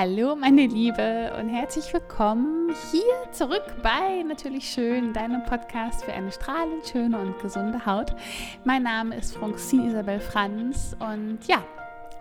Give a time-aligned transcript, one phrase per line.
[0.00, 6.30] Hallo meine Liebe und herzlich willkommen hier zurück bei Natürlich Schön, deinem Podcast für eine
[6.30, 8.14] strahlend schöne und gesunde Haut.
[8.62, 11.64] Mein Name ist Francine Isabel Franz und ja,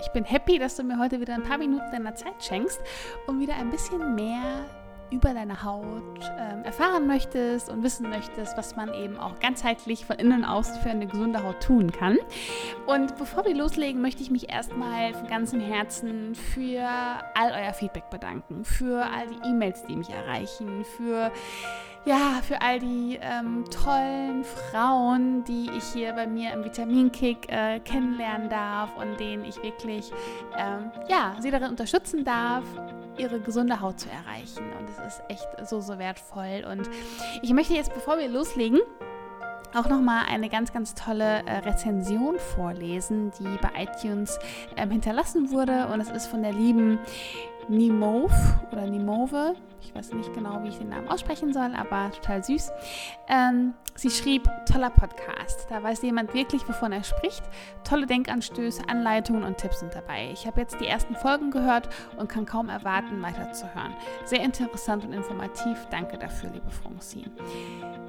[0.01, 2.81] ich bin happy, dass du mir heute wieder ein paar Minuten deiner Zeit schenkst,
[3.27, 4.65] um wieder ein bisschen mehr
[5.11, 10.17] über deine Haut ähm, erfahren möchtest und wissen möchtest, was man eben auch ganzheitlich von
[10.17, 12.17] innen aus für eine gesunde Haut tun kann.
[12.85, 16.87] Und bevor wir loslegen, möchte ich mich erstmal von ganzem Herzen für
[17.35, 21.31] all euer Feedback bedanken, für all die E-Mails, die mich erreichen, für
[22.07, 27.81] ja, für all die ähm, tollen Frauen, die ich hier bei mir im Vitaminkick äh,
[27.81, 30.11] kennenlernen darf und denen ich wirklich,
[30.57, 32.63] ähm, ja, sie darin unterstützen darf,
[33.17, 34.63] ihre gesunde Haut zu erreichen.
[34.79, 36.65] Und es ist echt so, so wertvoll.
[36.71, 36.89] Und
[37.41, 38.79] ich möchte jetzt, bevor wir loslegen,
[39.73, 44.39] auch nochmal eine ganz, ganz tolle äh, Rezension vorlesen, die bei iTunes
[44.77, 45.87] ähm, hinterlassen wurde.
[45.87, 46.99] Und es ist von der lieben
[47.69, 48.33] Nimove
[48.71, 49.55] oder Nimove.
[49.81, 52.71] Ich weiß nicht genau, wie ich den Namen aussprechen soll, aber total süß.
[53.29, 55.67] Ähm, sie schrieb, toller Podcast.
[55.69, 57.43] Da weiß jemand wirklich, wovon er spricht.
[57.83, 60.29] Tolle Denkanstöße, Anleitungen und Tipps sind dabei.
[60.33, 63.93] Ich habe jetzt die ersten Folgen gehört und kann kaum erwarten, weiterzuhören.
[64.25, 65.87] Sehr interessant und informativ.
[65.89, 67.31] Danke dafür, liebe Francine.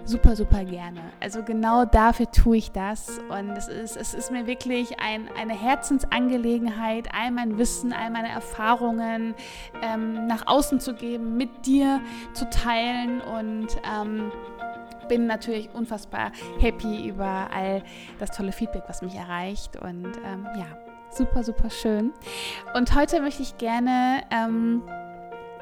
[0.04, 1.00] Super, super gerne.
[1.20, 3.20] Also genau dafür tue ich das.
[3.28, 8.30] Und es ist, es ist mir wirklich ein, eine Herzensangelegenheit, all mein Wissen, all meine
[8.30, 9.34] Erfahrungen
[9.82, 12.00] ähm, nach außen zu geben, mit dir
[12.32, 14.30] zu teilen und ähm,
[15.08, 17.82] bin natürlich unfassbar happy über all
[18.18, 20.66] das tolle Feedback, was mich erreicht und ähm, ja,
[21.10, 22.12] super, super schön.
[22.74, 24.82] Und heute möchte ich gerne ähm,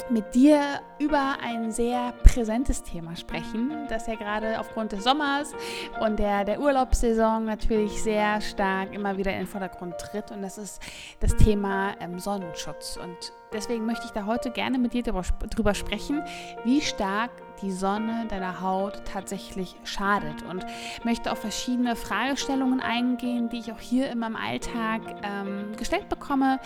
[0.09, 5.53] mit dir über ein sehr präsentes Thema sprechen, das ja gerade aufgrund des Sommers
[6.01, 10.31] und der, der Urlaubssaison natürlich sehr stark immer wieder in den Vordergrund tritt.
[10.31, 10.81] Und das ist
[11.21, 12.99] das Thema ähm, Sonnenschutz.
[13.03, 16.23] Und deswegen möchte ich da heute gerne mit dir darüber, darüber sprechen,
[16.65, 17.31] wie stark
[17.63, 20.43] die Sonne deiner Haut tatsächlich schadet.
[20.49, 20.65] Und
[21.05, 26.61] möchte auf verschiedene Fragestellungen eingehen, die ich auch hier in meinem Alltag ähm, gestellt bekomme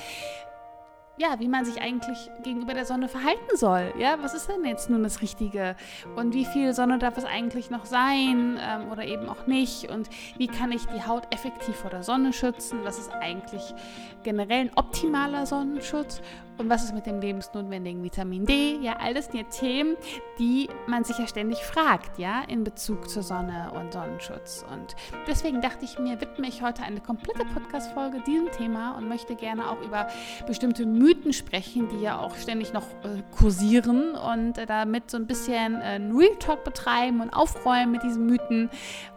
[1.20, 3.92] ja, wie man sich eigentlich gegenüber der Sonne verhalten soll.
[3.98, 5.76] Ja, was ist denn jetzt nun das Richtige?
[6.16, 9.90] Und wie viel Sonne darf es eigentlich noch sein ähm, oder eben auch nicht?
[9.90, 10.08] Und
[10.38, 12.80] wie kann ich die Haut effektiv vor der Sonne schützen?
[12.84, 13.74] Was ist eigentlich
[14.22, 16.22] generell ein optimaler Sonnenschutz?
[16.60, 18.76] Und was ist mit dem lebensnotwendigen Vitamin D?
[18.82, 19.96] Ja, all das sind ja Themen,
[20.38, 24.66] die man sich ja ständig fragt, ja, in Bezug zur Sonne und Sonnenschutz.
[24.70, 24.94] Und
[25.26, 29.70] deswegen dachte ich mir, widme ich heute eine komplette Podcast-Folge diesem Thema und möchte gerne
[29.70, 30.08] auch über
[30.46, 35.26] bestimmte Mythen sprechen, die ja auch ständig noch äh, kursieren und äh, damit so ein
[35.26, 38.68] bisschen äh, Real Talk betreiben und aufräumen mit diesen Mythen.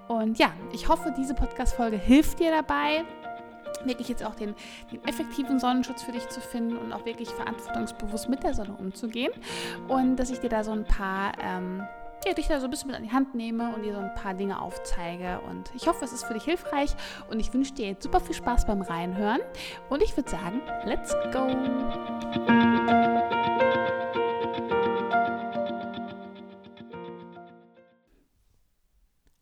[0.08, 3.03] Und ja, ich hoffe, diese Podcast-Folge hilft dir dabei
[3.86, 4.56] wirklich jetzt auch den,
[4.92, 9.32] den, effektiven Sonnenschutz für dich zu finden und auch wirklich verantwortungsbewusst mit der Sonne umzugehen.
[9.88, 11.84] Und dass ich dir da so ein paar, ähm,
[12.26, 14.14] ja, dich da so ein bisschen mit an die Hand nehme und dir so ein
[14.16, 15.40] paar Dinge aufzeige.
[15.50, 16.92] Und ich hoffe, es ist für dich hilfreich
[17.30, 19.42] und ich wünsche dir jetzt super viel Spaß beim Reinhören.
[19.90, 22.72] Und ich würde sagen, let's go!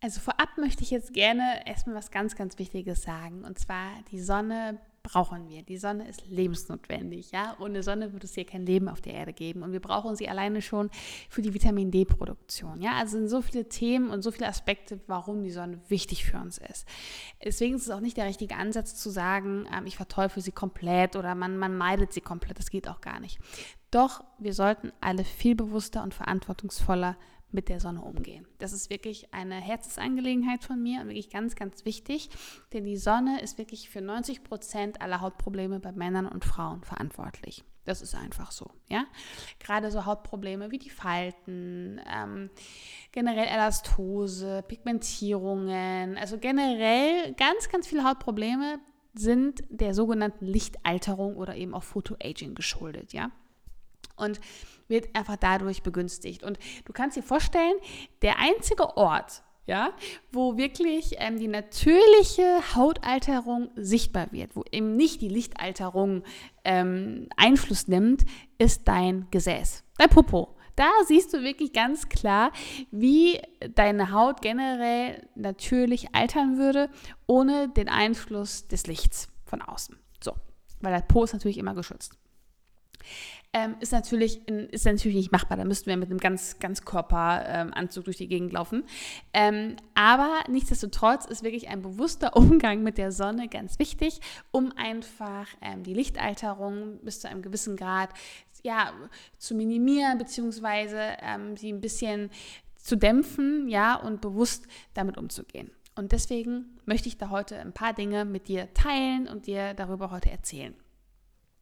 [0.02, 3.46] Also vorab möchte ich jetzt gerne erstmal was ganz, ganz Wichtiges sagen.
[3.46, 5.64] Und zwar, die Sonne brauchen wir.
[5.64, 7.32] Die Sonne ist lebensnotwendig.
[7.32, 7.56] Ja?
[7.60, 9.62] Ohne Sonne würde es hier kein Leben auf der Erde geben.
[9.62, 10.90] Und wir brauchen sie alleine schon
[11.30, 12.82] für die Vitamin D-Produktion.
[12.82, 12.94] Ja?
[12.94, 16.58] Also sind so viele Themen und so viele Aspekte, warum die Sonne wichtig für uns
[16.58, 16.88] ist.
[17.44, 21.16] Deswegen ist es auch nicht der richtige Ansatz zu sagen, ähm, ich verteufel sie komplett
[21.16, 22.58] oder man, man meidet sie komplett.
[22.58, 23.40] Das geht auch gar nicht.
[23.92, 27.18] Doch wir sollten alle viel bewusster und verantwortungsvoller
[27.52, 28.48] mit der Sonne umgehen.
[28.60, 32.30] Das ist wirklich eine Herzensangelegenheit von mir und wirklich ganz, ganz wichtig,
[32.74, 37.64] denn die Sonne ist wirklich für 90 Prozent aller Hautprobleme bei Männern und Frauen verantwortlich.
[37.84, 39.06] Das ist einfach so, ja.
[39.60, 42.52] Gerade so Hautprobleme wie die Falten, ähm,
[43.12, 48.80] generell Elastose, Pigmentierungen, also generell ganz, ganz viele Hautprobleme
[49.14, 53.32] sind der sogenannten Lichtalterung oder eben auch Photoaging geschuldet, ja.
[54.22, 54.40] Und
[54.92, 56.44] wird einfach dadurch begünstigt.
[56.44, 57.74] Und du kannst dir vorstellen,
[58.22, 59.94] der einzige Ort, ja,
[60.32, 66.24] wo wirklich ähm, die natürliche Hautalterung sichtbar wird, wo eben nicht die Lichtalterung
[66.64, 68.26] ähm, Einfluss nimmt,
[68.60, 70.56] ist dein Gesäß, dein Popo.
[70.76, 72.52] Da siehst du wirklich ganz klar,
[72.92, 73.40] wie
[73.76, 76.90] deine Haut generell natürlich altern würde,
[77.28, 79.98] ohne den Einfluss des Lichts von außen.
[80.24, 80.34] So,
[80.80, 82.18] weil der Po ist natürlich immer geschützt
[83.54, 85.58] ähm, ist, natürlich, ist natürlich nicht machbar.
[85.58, 88.84] Da müssten wir mit einem ganz, ganz Körperanzug ähm, durch die Gegend laufen.
[89.34, 94.22] Ähm, aber nichtsdestotrotz ist wirklich ein bewusster Umgang mit der Sonne ganz wichtig,
[94.52, 98.10] um einfach ähm, die Lichtalterung bis zu einem gewissen Grad
[98.64, 98.94] ja,
[99.38, 102.30] zu minimieren, beziehungsweise ähm, sie ein bisschen
[102.76, 105.72] zu dämpfen, ja, und bewusst damit umzugehen.
[105.96, 110.10] Und deswegen möchte ich da heute ein paar Dinge mit dir teilen und dir darüber
[110.10, 110.74] heute erzählen.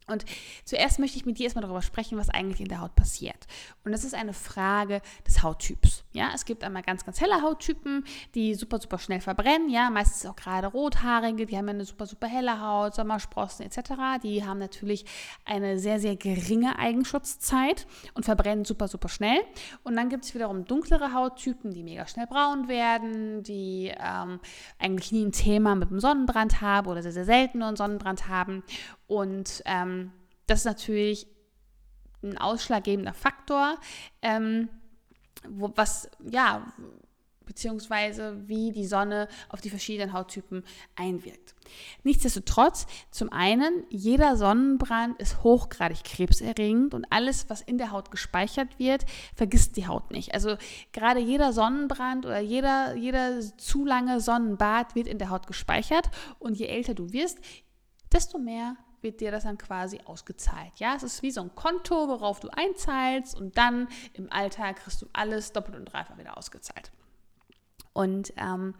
[0.09, 0.25] Und
[0.65, 3.47] zuerst möchte ich mit dir erstmal darüber sprechen, was eigentlich in der Haut passiert.
[3.83, 6.03] Und das ist eine Frage des Hauttyps.
[6.11, 8.03] Ja, es gibt einmal ganz, ganz helle Hauttypen,
[8.35, 9.69] die super, super schnell verbrennen.
[9.69, 14.21] Ja, meistens auch gerade rothaarige, die haben eine super, super helle Haut, Sommersprossen etc.
[14.23, 15.05] Die haben natürlich
[15.45, 19.39] eine sehr, sehr geringe Eigenschutzzeit und verbrennen super, super schnell.
[19.83, 24.39] Und dann gibt es wiederum dunklere Hauttypen, die mega schnell braun werden, die ähm,
[24.79, 28.27] eigentlich nie ein Thema mit einem Sonnenbrand haben oder sehr, sehr selten nur einen Sonnenbrand
[28.27, 28.63] haben.
[29.09, 30.11] Und ähm,
[30.45, 31.27] das ist natürlich
[32.21, 33.75] ein ausschlaggebender Faktor,
[34.21, 34.69] ähm,
[35.49, 36.71] wo, was, ja,
[37.43, 40.63] beziehungsweise wie die Sonne auf die verschiedenen Hauttypen
[40.95, 41.55] einwirkt.
[42.03, 48.77] Nichtsdestotrotz, zum einen, jeder Sonnenbrand ist hochgradig krebserregend und alles, was in der Haut gespeichert
[48.77, 50.35] wird, vergisst die Haut nicht.
[50.35, 50.57] Also
[50.93, 56.59] gerade jeder Sonnenbrand oder jeder, jeder zu lange Sonnenbad wird in der Haut gespeichert und
[56.59, 57.39] je älter du wirst,
[58.11, 60.71] desto mehr wird dir das dann quasi ausgezahlt.
[60.77, 65.01] Ja, es ist wie so ein Konto, worauf du einzahlst und dann im Alltag kriegst
[65.01, 66.91] du alles doppelt und dreifach wieder ausgezahlt.
[67.93, 68.75] Und ähm,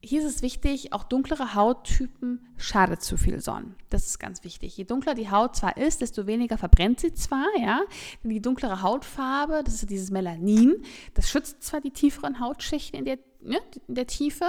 [0.00, 3.74] hier ist es wichtig, auch dunklere Hauttypen schadet zu viel Sonnen.
[3.90, 4.76] Das ist ganz wichtig.
[4.76, 7.80] Je dunkler die Haut zwar ist, desto weniger verbrennt sie zwar, ja.
[8.22, 10.82] Denn die dunklere Hautfarbe, das ist dieses Melanin,
[11.14, 13.58] das schützt zwar die tieferen Hautschichten in der, ne,
[13.88, 14.48] in der Tiefe,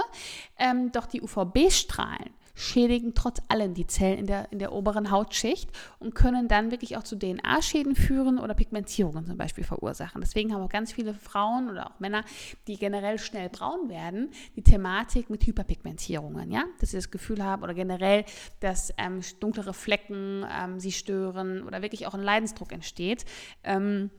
[0.56, 2.30] ähm, doch die UVB-Strahlen
[2.60, 6.96] schädigen trotz allem die Zellen in der, in der oberen Hautschicht und können dann wirklich
[6.96, 10.20] auch zu DNA-Schäden führen oder Pigmentierungen zum Beispiel verursachen.
[10.20, 12.24] Deswegen haben auch ganz viele Frauen oder auch Männer,
[12.66, 17.62] die generell schnell braun werden, die Thematik mit Hyperpigmentierungen, ja, dass sie das Gefühl haben
[17.62, 18.24] oder generell,
[18.60, 23.24] dass ähm, dunklere Flecken ähm, sie stören oder wirklich auch ein Leidensdruck entsteht.
[23.64, 24.10] Ähm,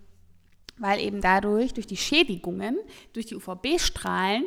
[0.81, 2.77] weil eben dadurch, durch die Schädigungen,
[3.13, 4.45] durch die UVB-Strahlen,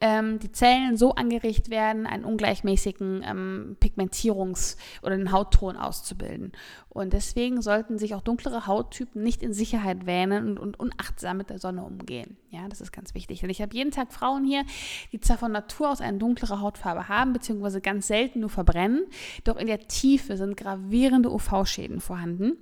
[0.00, 6.52] ähm, die Zellen so angeregt werden, einen ungleichmäßigen ähm, Pigmentierungs- oder einen Hautton auszubilden.
[6.88, 11.50] Und deswegen sollten sich auch dunklere Hauttypen nicht in Sicherheit wähnen und, und unachtsam mit
[11.50, 12.36] der Sonne umgehen.
[12.50, 13.40] Ja, das ist ganz wichtig.
[13.40, 14.64] Denn ich habe jeden Tag Frauen hier,
[15.12, 19.04] die zwar von Natur aus eine dunklere Hautfarbe haben, beziehungsweise ganz selten nur verbrennen,
[19.44, 22.56] doch in der Tiefe sind gravierende UV-Schäden vorhanden.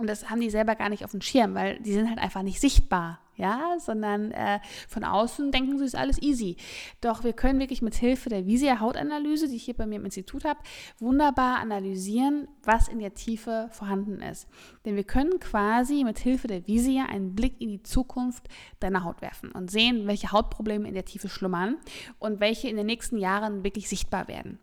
[0.00, 2.40] Und das haben die selber gar nicht auf dem Schirm, weil die sind halt einfach
[2.40, 4.58] nicht sichtbar, ja, sondern äh,
[4.88, 6.56] von außen denken sie, ist alles easy.
[7.02, 10.06] Doch wir können wirklich mit Hilfe der Visia Hautanalyse, die ich hier bei mir im
[10.06, 10.58] Institut habe,
[11.00, 14.48] wunderbar analysieren, was in der Tiefe vorhanden ist.
[14.86, 18.48] Denn wir können quasi mit Hilfe der Visia einen Blick in die Zukunft
[18.78, 21.76] deiner Haut werfen und sehen, welche Hautprobleme in der Tiefe schlummern
[22.18, 24.60] und welche in den nächsten Jahren wirklich sichtbar werden.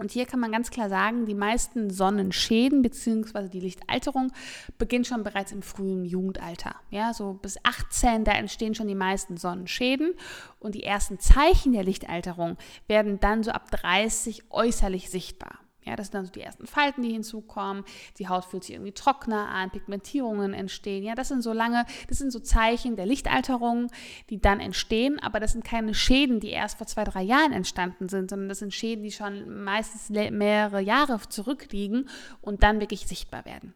[0.00, 3.50] Und hier kann man ganz klar sagen, die meisten Sonnenschäden bzw.
[3.50, 4.32] die Lichtalterung
[4.78, 6.74] beginnt schon bereits im frühen Jugendalter.
[6.90, 10.14] Ja, so bis 18, da entstehen schon die meisten Sonnenschäden
[10.58, 12.56] und die ersten Zeichen der Lichtalterung
[12.88, 15.58] werden dann so ab 30 äußerlich sichtbar.
[15.90, 17.84] Ja, das sind dann so die ersten Falten, die hinzukommen.
[18.18, 21.04] Die Haut fühlt sich irgendwie trockener an, Pigmentierungen entstehen.
[21.04, 23.90] Ja, das sind so lange, das sind so Zeichen der Lichtalterung,
[24.30, 25.18] die dann entstehen.
[25.20, 28.60] Aber das sind keine Schäden, die erst vor zwei, drei Jahren entstanden sind, sondern das
[28.60, 32.08] sind Schäden, die schon meistens mehrere Jahre zurückliegen
[32.40, 33.74] und dann wirklich sichtbar werden.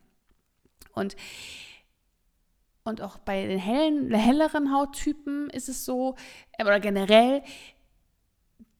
[0.93, 1.17] Und
[2.87, 6.17] und auch bei den hellen, helleren Hauttypen ist es so,
[6.61, 7.43] oder generell,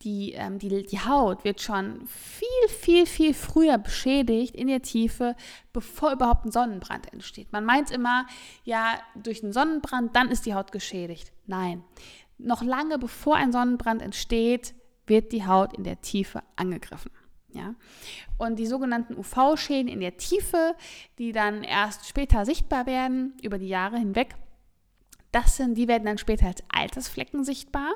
[0.05, 5.35] die, ähm, die, die Haut wird schon viel, viel, viel früher beschädigt in der Tiefe,
[5.73, 7.53] bevor überhaupt ein Sonnenbrand entsteht.
[7.53, 8.27] Man meint immer,
[8.65, 11.33] ja, durch einen Sonnenbrand, dann ist die Haut geschädigt.
[11.47, 11.83] Nein,
[12.39, 14.75] noch lange bevor ein Sonnenbrand entsteht,
[15.07, 17.11] wird die Haut in der Tiefe angegriffen.
[17.53, 17.75] Ja?
[18.39, 20.75] Und die sogenannten UV-Schäden in der Tiefe,
[21.19, 24.35] die dann erst später sichtbar werden, über die Jahre hinweg,
[25.35, 27.93] das sind, die werden dann später als Altersflecken sichtbar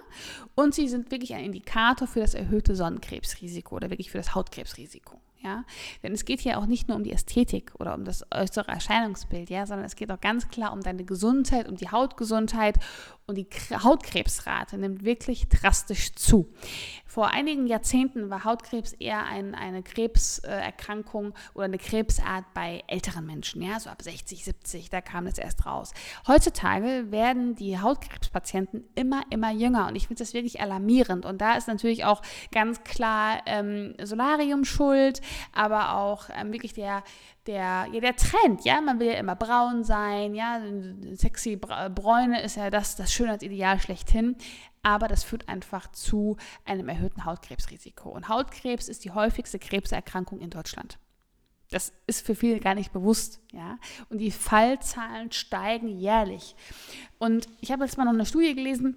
[0.55, 5.21] und sie sind wirklich ein Indikator für das erhöhte Sonnenkrebsrisiko oder wirklich für das Hautkrebsrisiko.
[5.43, 5.65] Ja?
[6.03, 9.51] Denn es geht hier auch nicht nur um die Ästhetik oder um das äußere Erscheinungsbild,
[9.51, 12.79] ja, sondern es geht auch ganz klar um deine Gesundheit, um die Hautgesundheit
[13.29, 16.49] und die Hautkrebsrate nimmt wirklich drastisch zu.
[17.05, 23.61] Vor einigen Jahrzehnten war Hautkrebs eher ein, eine Krebserkrankung oder eine Krebsart bei älteren Menschen,
[23.61, 25.93] ja, so ab 60, 70, da kam das erst raus.
[26.27, 31.27] Heutzutage werden die Hautkrebspatienten immer, immer jünger und ich finde das wirklich alarmierend.
[31.27, 35.21] Und da ist natürlich auch ganz klar ähm, Solarium schuld,
[35.53, 37.03] aber auch ähm, wirklich der
[37.47, 40.61] der, ja, der Trend, ja, man will ja immer braun sein, ja,
[41.13, 44.37] sexy Bräune ist ja das, das Schönheitsideal schlechthin,
[44.83, 48.11] aber das führt einfach zu einem erhöhten Hautkrebsrisiko.
[48.11, 50.99] Und Hautkrebs ist die häufigste Krebserkrankung in Deutschland.
[51.71, 53.79] Das ist für viele gar nicht bewusst, ja.
[54.09, 56.57] Und die Fallzahlen steigen jährlich.
[57.19, 58.97] Und ich habe jetzt mal noch eine Studie gelesen,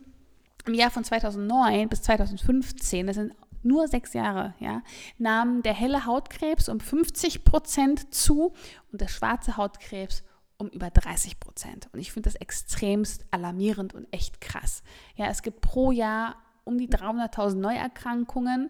[0.65, 3.33] im Jahr von 2009 bis 2015, das sind
[3.63, 4.81] nur sechs Jahre, ja,
[5.17, 8.53] nahm der helle Hautkrebs um 50 Prozent zu
[8.91, 10.23] und der schwarze Hautkrebs
[10.57, 11.89] um über 30 Prozent.
[11.91, 14.83] Und ich finde das extremst alarmierend und echt krass.
[15.15, 18.69] Ja, es gibt pro Jahr um die 300.000 Neuerkrankungen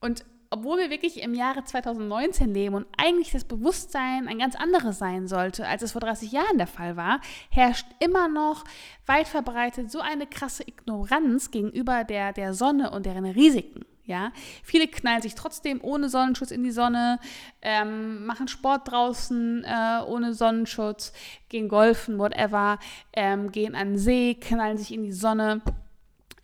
[0.00, 4.98] und obwohl wir wirklich im Jahre 2019 leben und eigentlich das Bewusstsein ein ganz anderes
[4.98, 8.64] sein sollte, als es vor 30 Jahren der Fall war, herrscht immer noch
[9.06, 13.86] weit verbreitet so eine krasse Ignoranz gegenüber der, der Sonne und deren Risiken.
[14.04, 14.32] Ja,
[14.64, 17.20] viele knallen sich trotzdem ohne Sonnenschutz in die Sonne,
[17.62, 21.12] ähm, machen Sport draußen äh, ohne Sonnenschutz,
[21.48, 22.80] gehen golfen, whatever,
[23.12, 25.62] ähm, gehen an den See, knallen sich in die Sonne.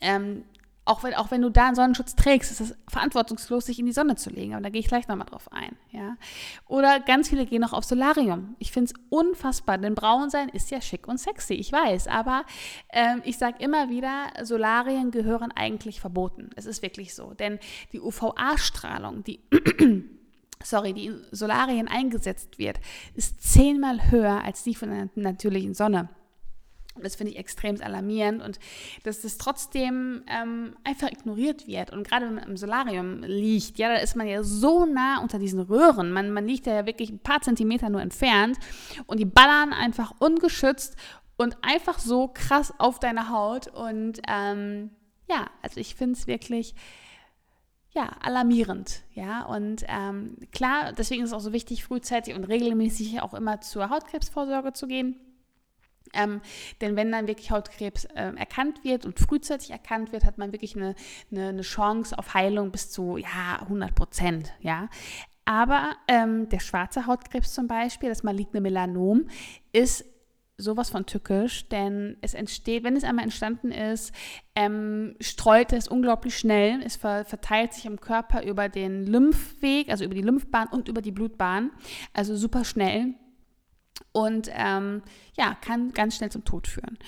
[0.00, 0.44] Ähm,
[0.88, 3.92] auch wenn, auch wenn du da einen Sonnenschutz trägst, ist es verantwortungslos, sich in die
[3.92, 4.54] Sonne zu legen.
[4.54, 5.76] Aber da gehe ich gleich nochmal drauf ein.
[5.90, 6.16] Ja?
[6.66, 8.57] Oder ganz viele gehen noch auf Solarium.
[8.59, 12.09] Ich finde es unfassbar, denn braun sein ist ja schick und sexy, ich weiß.
[12.09, 12.45] Aber
[12.90, 16.50] ähm, ich sage immer wieder, Solarien gehören eigentlich verboten.
[16.57, 17.35] Es ist wirklich so.
[17.35, 17.59] Denn
[17.92, 19.40] die UVA-Strahlung, die
[20.64, 22.80] sorry, die in Solarien eingesetzt wird,
[23.14, 26.09] ist zehnmal höher als die von der natürlichen Sonne.
[27.02, 28.58] Das finde ich extrem alarmierend und
[29.04, 31.90] dass das trotzdem ähm, einfach ignoriert wird.
[31.90, 35.38] Und gerade wenn man im Solarium liegt, ja, da ist man ja so nah unter
[35.38, 36.10] diesen Röhren.
[36.12, 38.58] Man, man liegt ja wirklich ein paar Zentimeter nur entfernt
[39.06, 40.96] und die ballern einfach ungeschützt
[41.36, 43.68] und einfach so krass auf deine Haut.
[43.68, 44.90] Und ähm,
[45.28, 46.74] ja, also ich finde es wirklich
[47.94, 53.22] ja, alarmierend, ja, und ähm, klar, deswegen ist es auch so wichtig, frühzeitig und regelmäßig
[53.22, 55.16] auch immer zur Hautkrebsvorsorge zu gehen
[56.14, 56.40] ähm,
[56.80, 60.76] denn wenn dann wirklich Hautkrebs äh, erkannt wird und frühzeitig erkannt wird, hat man wirklich
[60.76, 60.94] eine,
[61.30, 64.52] eine, eine Chance auf Heilung bis zu ja, 100 Prozent.
[64.60, 64.88] Ja?
[65.44, 69.28] Aber ähm, der schwarze Hautkrebs zum Beispiel, das maligne Melanom,
[69.72, 70.04] ist
[70.58, 74.12] sowas von tückisch, denn es entsteht, wenn es einmal entstanden ist,
[74.56, 76.82] ähm, streut es unglaublich schnell.
[76.84, 81.00] Es ver verteilt sich im Körper über den Lymphweg, also über die Lymphbahn und über
[81.00, 81.70] die Blutbahn,
[82.12, 83.14] also super schnell
[84.12, 85.02] und ähm,
[85.34, 86.98] ja, kann ganz schnell zum Tod führen.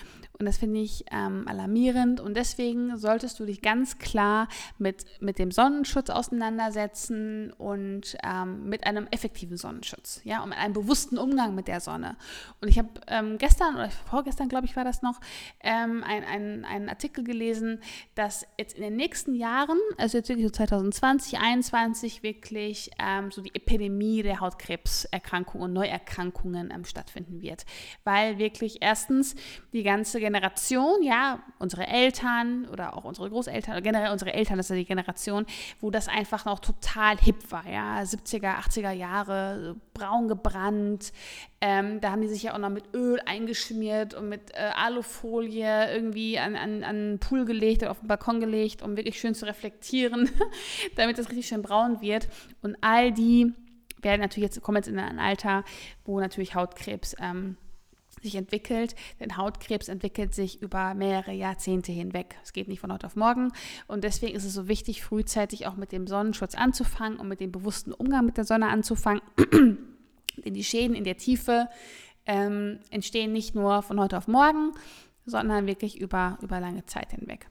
[0.41, 2.19] Und das finde ich ähm, alarmierend.
[2.19, 8.85] Und deswegen solltest du dich ganz klar mit, mit dem Sonnenschutz auseinandersetzen und ähm, mit
[8.85, 10.21] einem effektiven Sonnenschutz.
[10.25, 12.17] Ja, und mit einem bewussten Umgang mit der Sonne.
[12.61, 15.21] Und ich habe ähm, gestern oder vorgestern, glaube ich, war das noch,
[15.61, 17.81] ähm, ein, einen Artikel gelesen,
[18.15, 23.43] dass jetzt in den nächsten Jahren, also jetzt wirklich so 2020, 2021, wirklich ähm, so
[23.43, 27.65] die Epidemie der Hautkrebserkrankungen und Neuerkrankungen ähm, stattfinden wird.
[28.05, 29.35] Weil wirklich erstens
[29.73, 34.71] die ganze Generation, ja, unsere Eltern oder auch unsere Großeltern generell unsere Eltern, das ist
[34.71, 35.47] ja die Generation,
[35.81, 41.13] wo das einfach noch total hip war, ja, 70er, 80er Jahre, braun gebrannt,
[41.61, 45.93] ähm, da haben die sich ja auch noch mit Öl eingeschmiert und mit äh, Alufolie
[45.93, 49.35] irgendwie an, an, an den Pool gelegt oder auf den Balkon gelegt, um wirklich schön
[49.35, 50.31] zu reflektieren,
[50.97, 52.29] damit das richtig schön braun wird.
[52.63, 53.53] Und all die
[54.01, 55.65] werden natürlich jetzt, kommen jetzt in ein Alter,
[56.05, 57.57] wo natürlich Hautkrebs ähm,
[58.23, 62.37] sich entwickelt, denn Hautkrebs entwickelt sich über mehrere Jahrzehnte hinweg.
[62.43, 63.53] Es geht nicht von heute auf morgen
[63.87, 67.53] und deswegen ist es so wichtig, frühzeitig auch mit dem Sonnenschutz anzufangen und mit dem
[67.53, 69.23] bewussten Umgang mit der Sonne anzufangen.
[70.45, 71.69] denn die Schäden in der Tiefe
[72.27, 74.73] ähm, entstehen nicht nur von heute auf morgen,
[75.27, 77.49] sondern wirklich über, über lange Zeit hinweg.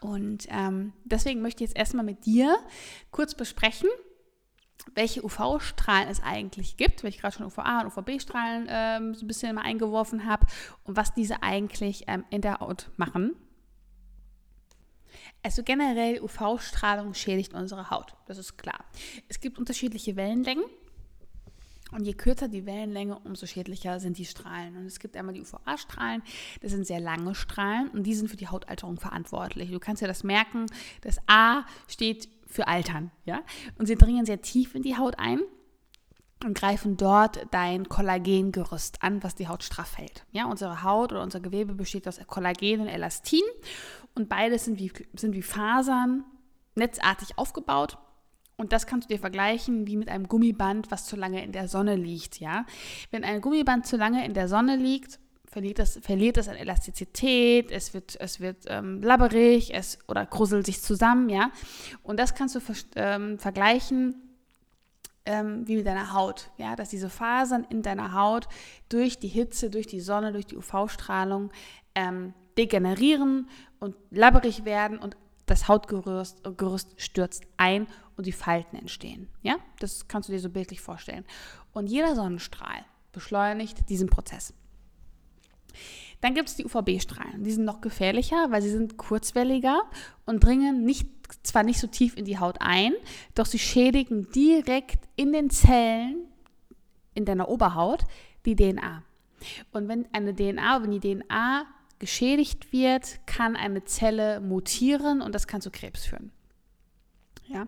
[0.00, 2.56] Und ähm, deswegen möchte ich jetzt erstmal mit dir
[3.10, 3.88] kurz besprechen,
[4.94, 9.28] welche UV-Strahlen es eigentlich gibt, weil ich gerade schon UVA und UVB-Strahlen ähm, so ein
[9.28, 10.46] bisschen mal eingeworfen habe
[10.84, 13.34] und was diese eigentlich ähm, in der Haut machen.
[15.42, 18.84] Also generell UV-Strahlung schädigt unsere Haut, das ist klar.
[19.28, 20.64] Es gibt unterschiedliche Wellenlängen
[21.92, 24.76] und je kürzer die Wellenlänge, umso schädlicher sind die Strahlen.
[24.76, 26.22] Und es gibt einmal die UVA-Strahlen,
[26.60, 29.70] das sind sehr lange Strahlen und die sind für die Hautalterung verantwortlich.
[29.70, 30.66] Du kannst ja das merken,
[31.02, 33.42] das A steht für Altern, ja.
[33.78, 35.40] Und sie dringen sehr tief in die Haut ein
[36.44, 40.26] und greifen dort dein Kollagengerüst an, was die Haut straff hält.
[40.32, 43.42] Ja, unsere Haut oder unser Gewebe besteht aus Kollagen und Elastin
[44.14, 46.24] und beides sind wie, sind wie Fasern
[46.74, 47.98] netzartig aufgebaut.
[48.56, 51.68] Und das kannst du dir vergleichen wie mit einem Gummiband, was zu lange in der
[51.68, 52.64] Sonne liegt, ja.
[53.10, 55.20] Wenn ein Gummiband zu lange in der Sonne liegt,
[55.56, 60.66] verliert das, verliert das an Elastizität, es wird, es wird ähm, labberig es, oder gruselt
[60.66, 61.50] sich zusammen, ja.
[62.02, 62.60] Und das kannst du
[62.94, 64.16] ähm, vergleichen
[65.24, 68.48] ähm, wie mit deiner Haut, ja, dass diese Fasern in deiner Haut
[68.90, 71.50] durch die Hitze, durch die Sonne, durch die UV-Strahlung
[71.94, 73.48] ähm, degenerieren
[73.80, 77.86] und labberig werden und das Hautgerüst Gerüst stürzt ein
[78.18, 79.30] und die Falten entstehen.
[79.40, 81.24] Ja, das kannst du dir so bildlich vorstellen.
[81.72, 84.52] Und jeder Sonnenstrahl beschleunigt diesen Prozess.
[86.20, 87.44] Dann gibt es die UVB-Strahlen.
[87.44, 89.82] Die sind noch gefährlicher, weil sie sind kurzwelliger
[90.24, 91.08] und dringen nicht,
[91.42, 92.92] zwar nicht so tief in die Haut ein,
[93.34, 96.26] doch sie schädigen direkt in den Zellen
[97.14, 98.04] in deiner Oberhaut
[98.44, 99.02] die DNA.
[99.72, 101.66] Und wenn eine DNA, wenn die DNA
[101.98, 106.32] geschädigt wird, kann eine Zelle mutieren und das kann zu Krebs führen.
[107.46, 107.66] Ja?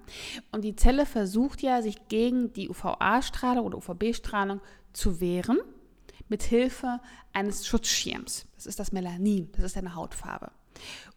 [0.52, 4.60] Und die Zelle versucht ja, sich gegen die UVA-Strahlung oder UVB-Strahlung
[4.92, 5.58] zu wehren
[6.28, 7.00] mit Hilfe
[7.32, 8.46] eines Schutzschirms.
[8.56, 10.50] Das ist das Melanin, das ist deine Hautfarbe.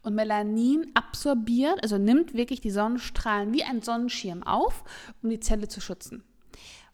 [0.02, 4.84] Und Melanin absorbiert, also nimmt wirklich die Sonnenstrahlen wie ein Sonnenschirm auf,
[5.22, 6.24] um die Zelle zu schützen.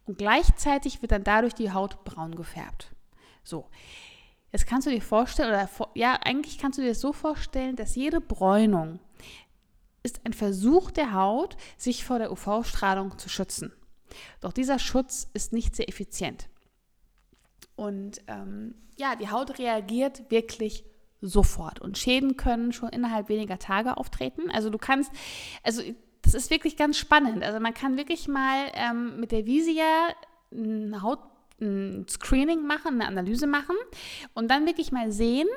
[0.05, 2.91] Und gleichzeitig wird dann dadurch die Haut braun gefärbt.
[3.45, 3.69] So.
[4.53, 7.95] Jetzt kannst du dir vorstellen, oder ja, eigentlich kannst du dir das so vorstellen, dass
[7.95, 8.99] jede Bräunung
[10.03, 13.73] ist ein Versuch der Haut, sich vor der UV-Strahlung zu schützen.
[14.41, 16.49] Doch dieser Schutz ist nicht sehr effizient.
[17.79, 20.85] Und ähm, ja, die Haut reagiert wirklich
[21.21, 24.51] sofort und Schäden können schon innerhalb weniger Tage auftreten.
[24.51, 25.13] Also du kannst,
[25.63, 25.83] also
[26.23, 27.45] das ist wirklich ganz spannend.
[27.45, 29.85] Also man kann wirklich mal ähm, mit der Visia
[30.53, 31.21] eine Haut
[31.61, 33.77] ein Screening machen, eine Analyse machen
[34.35, 35.49] und dann wirklich mal sehen,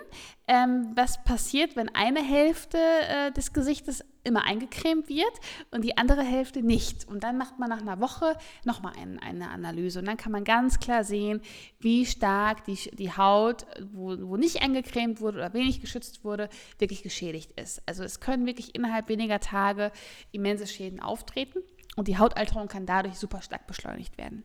[0.47, 5.31] ähm, was passiert, wenn eine Hälfte äh, des Gesichtes immer eingecremt wird
[5.71, 7.07] und die andere Hälfte nicht.
[7.07, 10.43] Und dann macht man nach einer Woche nochmal ein, eine Analyse und dann kann man
[10.43, 11.41] ganz klar sehen,
[11.79, 17.03] wie stark die, die Haut, wo, wo nicht eingecremt wurde oder wenig geschützt wurde, wirklich
[17.03, 17.81] geschädigt ist.
[17.85, 19.91] Also es können wirklich innerhalb weniger Tage
[20.31, 21.59] immense Schäden auftreten
[21.95, 24.43] und die Hautalterung kann dadurch super stark beschleunigt werden.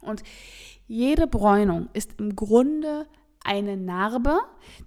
[0.00, 0.22] Und
[0.86, 3.06] jede Bräunung ist im Grunde
[3.44, 4.40] eine Narbe,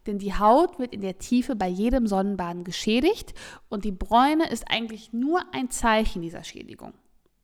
[0.06, 3.34] denn die Haut wird in der Tiefe bei jedem Sonnenbaden geschädigt
[3.70, 6.94] und die Bräune ist eigentlich nur ein Zeichen dieser Schädigung.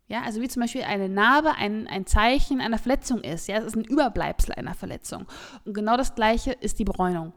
[0.07, 3.47] Ja, also wie zum Beispiel eine Narbe ein, ein Zeichen einer Verletzung ist.
[3.47, 5.27] Ja, es ist ein Überbleibsel einer Verletzung.
[5.65, 7.32] Und genau das Gleiche ist die Bräunung.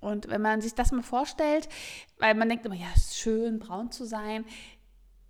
[0.00, 1.68] Und wenn man sich das mal vorstellt,
[2.18, 4.44] weil man denkt immer, ja, es ist schön, braun zu sein,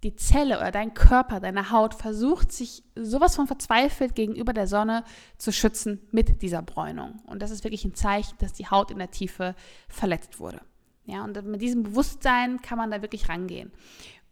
[0.05, 5.03] die Zelle oder dein Körper, deine Haut versucht sich sowas von verzweifelt gegenüber der Sonne
[5.39, 7.21] zu schützen mit dieser Bräunung.
[7.27, 9.55] Und das ist wirklich ein Zeichen, dass die Haut in der Tiefe
[9.89, 10.61] verletzt wurde.
[11.05, 13.73] Ja, und mit diesem Bewusstsein kann man da wirklich rangehen.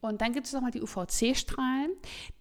[0.00, 1.90] Und dann gibt es nochmal die UVC-Strahlen.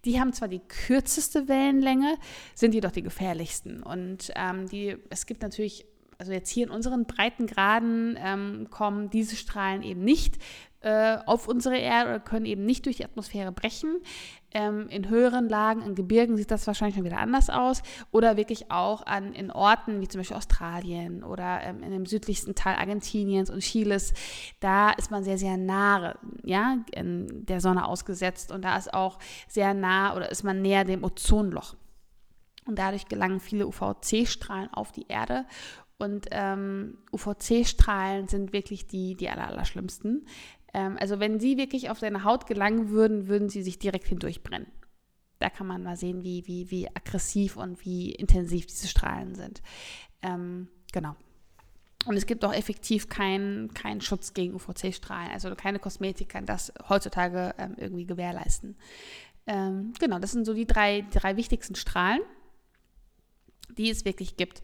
[0.04, 2.16] Die haben zwar die kürzeste Wellenlänge,
[2.54, 3.82] sind jedoch die gefährlichsten.
[3.82, 5.86] Und ähm, die, es gibt natürlich
[6.18, 10.38] also jetzt hier in unseren Breitengraden ähm, kommen diese Strahlen eben nicht
[10.86, 13.96] äh, auf unsere Erde oder können eben nicht durch die Atmosphäre brechen.
[14.52, 17.82] Ähm, in höheren Lagen, in Gebirgen sieht das wahrscheinlich schon wieder anders aus.
[18.12, 22.54] Oder wirklich auch an, in Orten wie zum Beispiel Australien oder ähm, in dem südlichsten
[22.54, 24.14] Teil Argentiniens und Chiles.
[24.60, 29.18] Da ist man sehr, sehr nahe ja, der Sonne ausgesetzt und da ist auch
[29.48, 31.74] sehr nah oder ist man näher dem Ozonloch.
[32.64, 35.46] Und dadurch gelangen viele UVC-Strahlen auf die Erde
[35.98, 40.26] und ähm, UVC-Strahlen sind wirklich die, die aller, aller schlimmsten.
[40.76, 44.70] Ähm, also wenn sie wirklich auf deine Haut gelangen würden, würden sie sich direkt hindurchbrennen.
[45.38, 49.62] Da kann man mal sehen, wie, wie, wie aggressiv und wie intensiv diese Strahlen sind.
[50.22, 51.16] Ähm, genau.
[52.04, 55.32] Und es gibt auch effektiv keinen kein Schutz gegen UVC-Strahlen.
[55.32, 58.76] Also keine Kosmetik kann das heutzutage ähm, irgendwie gewährleisten.
[59.46, 62.20] Ähm, genau, das sind so die drei, drei wichtigsten Strahlen,
[63.76, 64.62] die es wirklich gibt.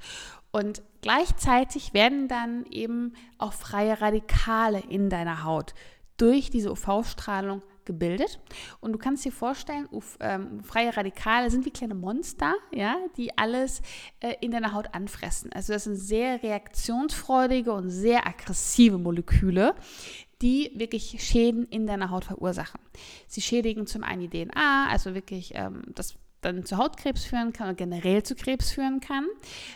[0.50, 5.74] Und gleichzeitig werden dann eben auch freie Radikale in deiner Haut
[6.22, 8.38] durch diese UV-Strahlung gebildet.
[8.80, 13.36] Und du kannst dir vorstellen, Uf, ähm, freie Radikale sind wie kleine Monster, ja, die
[13.36, 13.82] alles
[14.20, 15.52] äh, in deiner Haut anfressen.
[15.52, 19.74] Also das sind sehr reaktionsfreudige und sehr aggressive Moleküle,
[20.42, 22.80] die wirklich Schäden in deiner Haut verursachen.
[23.26, 27.68] Sie schädigen zum einen die DNA, also wirklich ähm, das dann zu Hautkrebs führen kann
[27.68, 29.26] oder generell zu Krebs führen kann.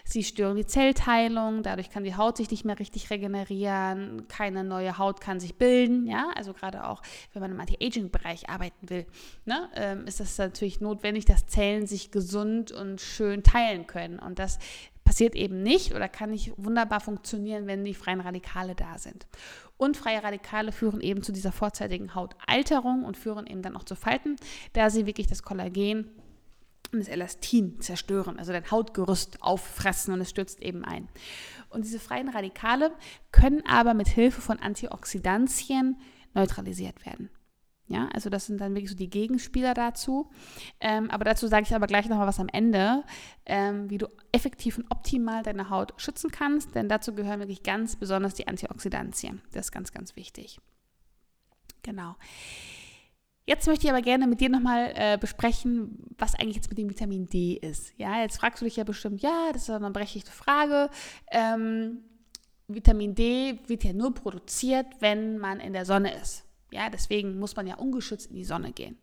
[0.05, 4.99] Sie stören die Zellteilung, dadurch kann die Haut sich nicht mehr richtig regenerieren, keine neue
[4.99, 6.07] Haut kann sich bilden.
[6.07, 7.03] Ja, also gerade auch,
[7.33, 9.07] wenn man im Anti-Aging-Bereich arbeiten will,
[9.45, 14.19] ne, ähm, ist das natürlich notwendig, dass Zellen sich gesund und schön teilen können.
[14.19, 14.59] Und das
[15.07, 19.27] passiert eben nicht oder kann nicht wunderbar funktionieren, wenn die freien Radikale da sind.
[19.79, 23.95] Und freie Radikale führen eben zu dieser vorzeitigen Hautalterung und führen eben dann auch zu
[23.95, 24.37] Falten,
[24.73, 26.11] da sie wirklich das Kollagen
[26.93, 31.09] und das Elastin zerstören, also dein Hautgerüst auffressen und es stürzt eben ein.
[31.69, 32.93] Und diese freien Radikale
[33.33, 35.97] können aber mit Hilfe von Antioxidantien
[36.35, 37.31] neutralisiert werden.
[37.89, 40.29] Ja, also das sind dann wirklich so die Gegenspieler dazu.
[40.81, 43.05] Ähm, aber dazu sage ich aber gleich nochmal was am Ende,
[43.45, 47.95] ähm, wie du effektiv und optimal deine Haut schützen kannst, denn dazu gehören wirklich ganz
[47.95, 49.41] besonders die Antioxidantien.
[49.53, 50.59] Das ist ganz, ganz wichtig.
[51.83, 52.17] Genau.
[53.47, 56.91] Jetzt möchte ich aber gerne mit dir nochmal äh, besprechen, was eigentlich jetzt mit dem
[56.91, 57.93] Vitamin D ist.
[57.97, 60.91] Ja, jetzt fragst du dich ja bestimmt, ja, das ist eine berechtigte Frage.
[61.31, 61.99] Ähm,
[62.67, 66.45] Vitamin D wird ja nur produziert, wenn man in der Sonne ist.
[66.73, 68.99] Ja, deswegen muss man ja ungeschützt in die Sonne gehen.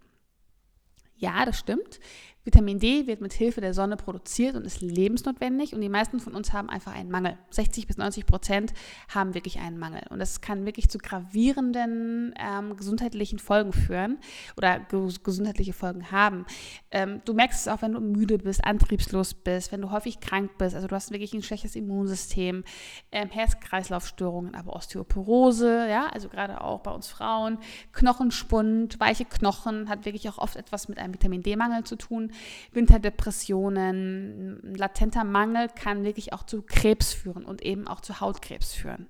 [1.15, 2.01] Ja, das stimmt.
[2.45, 6.33] Vitamin D wird mit Hilfe der Sonne produziert und ist lebensnotwendig und die meisten von
[6.33, 7.37] uns haben einfach einen Mangel.
[7.51, 8.73] 60 bis 90 Prozent
[9.07, 14.17] haben wirklich einen Mangel und das kann wirklich zu gravierenden ähm, gesundheitlichen Folgen führen
[14.57, 14.81] oder
[15.23, 16.45] gesundheitliche Folgen haben.
[16.91, 20.51] Ähm, du merkst es auch, wenn du müde bist, antriebslos bist, wenn du häufig krank
[20.57, 22.65] bist, also du hast wirklich ein schlechtes Immunsystem,
[23.13, 27.57] ähm, Herz-Kreislauf-Störungen, aber Osteoporose, ja, also gerade auch bei uns Frauen,
[27.93, 32.32] Knochenspund, weiche Knochen hat wirklich auch oft etwas mit einem Vitamin D-Mangel zu tun.
[32.71, 39.07] Winterdepressionen, latenter Mangel kann wirklich auch zu Krebs führen und eben auch zu Hautkrebs führen.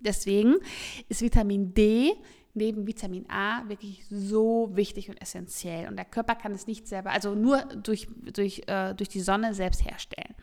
[0.00, 0.56] Deswegen
[1.08, 2.14] ist Vitamin D
[2.54, 5.88] neben Vitamin A wirklich so wichtig und essentiell.
[5.88, 9.54] Und der Körper kann es nicht selber, also nur durch, durch, äh, durch die Sonne
[9.54, 10.34] selbst herstellen.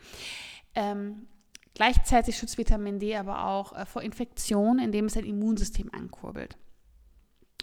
[0.76, 1.28] Ähm,
[1.76, 6.58] gleichzeitig schützt Vitamin D aber auch äh, vor Infektionen, indem es ein Immunsystem ankurbelt.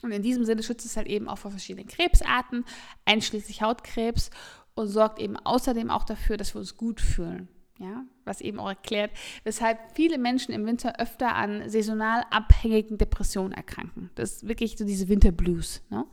[0.06, 2.64] Und in diesem Sinne schützt es halt eben auch vor verschiedenen Krebsarten,
[3.06, 4.30] einschließlich Hautkrebs
[4.76, 7.48] und sorgt eben außerdem auch dafür, dass wir uns gut fühlen.
[7.78, 9.10] Ja, was eben auch erklärt,
[9.44, 14.08] weshalb viele Menschen im Winter öfter an saisonal abhängigen Depressionen erkranken.
[14.14, 15.82] Das ist wirklich so diese Winterblues.
[15.90, 16.06] Ne?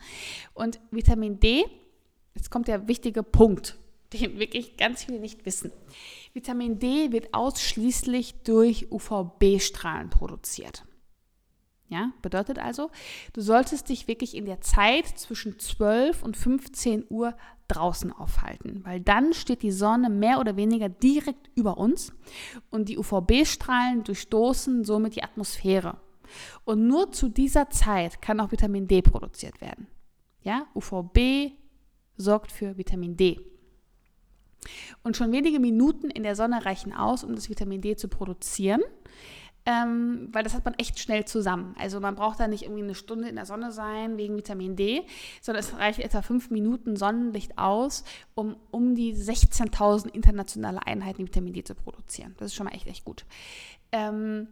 [0.53, 1.63] Und Vitamin D,
[2.35, 3.77] jetzt kommt der wichtige Punkt,
[4.13, 5.71] den wirklich ganz viele nicht wissen.
[6.33, 10.83] Vitamin D wird ausschließlich durch UVB-Strahlen produziert.
[11.93, 12.89] Ja, bedeutet also,
[13.33, 17.35] du solltest dich wirklich in der Zeit zwischen 12 und 15 Uhr
[17.67, 22.11] draußen aufhalten, weil dann steht die Sonne mehr oder weniger direkt über uns
[22.71, 25.97] und die UVB-Strahlen durchstoßen somit die Atmosphäre.
[26.65, 29.85] Und nur zu dieser Zeit kann auch Vitamin D produziert werden.
[30.41, 31.51] Ja, UVB
[32.17, 33.39] sorgt für Vitamin D.
[35.03, 38.81] Und schon wenige Minuten in der Sonne reichen aus, um das Vitamin D zu produzieren
[39.65, 41.75] ähm, weil das hat man echt schnell zusammen.
[41.79, 45.03] Also man braucht da nicht irgendwie eine Stunde in der Sonne sein wegen Vitamin D,
[45.41, 48.03] sondern es reicht etwa fünf Minuten Sonnenlicht aus,
[48.35, 52.35] um um die 16.000 internationale Einheiten Vitamin D zu produzieren.
[52.37, 53.25] Das ist schon mal echt, echt gut.
[53.91, 54.47] Ähm,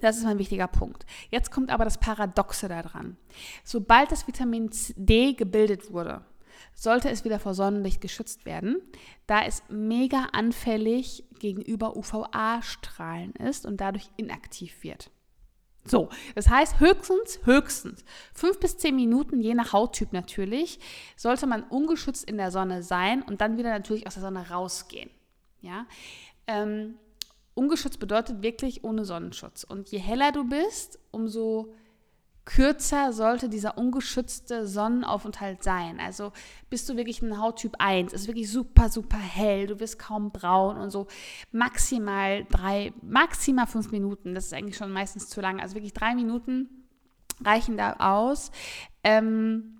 [0.00, 1.06] das ist ein wichtiger Punkt.
[1.30, 3.16] Jetzt kommt aber das Paradoxe daran.
[3.62, 6.22] Sobald das Vitamin D gebildet wurde,
[6.74, 8.80] sollte es wieder vor Sonnenlicht geschützt werden,
[9.26, 15.10] da es mega anfällig gegenüber UVA-Strahlen ist und dadurch inaktiv wird.
[15.86, 20.78] So, das heißt höchstens, höchstens fünf bis zehn Minuten, je nach Hauttyp natürlich,
[21.16, 25.10] sollte man ungeschützt in der Sonne sein und dann wieder natürlich aus der Sonne rausgehen.
[25.60, 25.86] Ja,
[26.46, 26.94] ähm,
[27.54, 29.64] ungeschützt bedeutet wirklich ohne Sonnenschutz.
[29.64, 31.74] Und je heller du bist, umso
[32.44, 35.98] kürzer sollte dieser ungeschützte Sonnenaufenthalt sein.
[36.00, 36.32] Also
[36.68, 40.76] bist du wirklich ein Hauttyp 1, ist wirklich super, super hell, du wirst kaum braun
[40.76, 41.06] und so.
[41.52, 45.60] Maximal drei, maximal fünf Minuten, das ist eigentlich schon meistens zu lang.
[45.60, 46.68] Also wirklich drei Minuten
[47.42, 48.50] reichen da aus.
[49.02, 49.78] Ähm,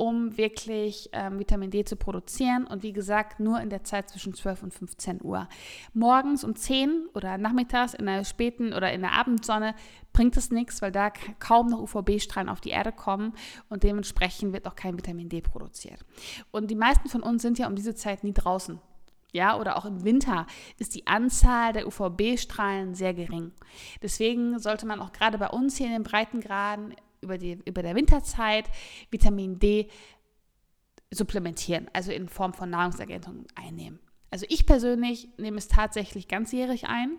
[0.00, 2.66] um wirklich ähm, Vitamin D zu produzieren.
[2.66, 5.46] Und wie gesagt, nur in der Zeit zwischen 12 und 15 Uhr.
[5.92, 9.74] Morgens um 10 oder nachmittags in der späten oder in der Abendsonne
[10.14, 13.34] bringt es nichts, weil da kaum noch UVB-Strahlen auf die Erde kommen
[13.68, 16.02] und dementsprechend wird auch kein Vitamin D produziert.
[16.50, 18.80] Und die meisten von uns sind ja um diese Zeit nie draußen.
[19.32, 20.46] Ja, oder auch im Winter
[20.78, 23.52] ist die Anzahl der UVB-Strahlen sehr gering.
[24.02, 27.94] Deswegen sollte man auch gerade bei uns hier in den Breitengraden über, die, über der
[27.94, 28.70] Winterzeit
[29.10, 29.88] Vitamin D
[31.12, 33.98] supplementieren, also in Form von Nahrungsergänzungen einnehmen.
[34.30, 37.18] Also ich persönlich nehme es tatsächlich ganzjährig ein,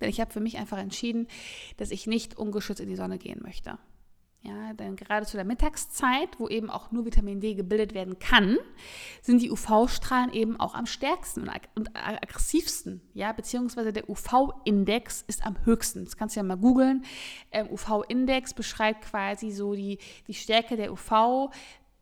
[0.00, 1.28] denn ich habe für mich einfach entschieden,
[1.76, 3.78] dass ich nicht ungeschützt in die Sonne gehen möchte.
[4.46, 8.58] Ja, denn gerade zu der Mittagszeit, wo eben auch nur Vitamin D gebildet werden kann,
[9.22, 13.00] sind die UV-Strahlen eben auch am stärksten und aggressivsten.
[13.14, 16.04] Ja, beziehungsweise der UV-Index ist am höchsten.
[16.04, 17.06] Das kannst du ja mal googeln.
[17.52, 21.50] Ähm, UV-Index beschreibt quasi so die, die Stärke der UV.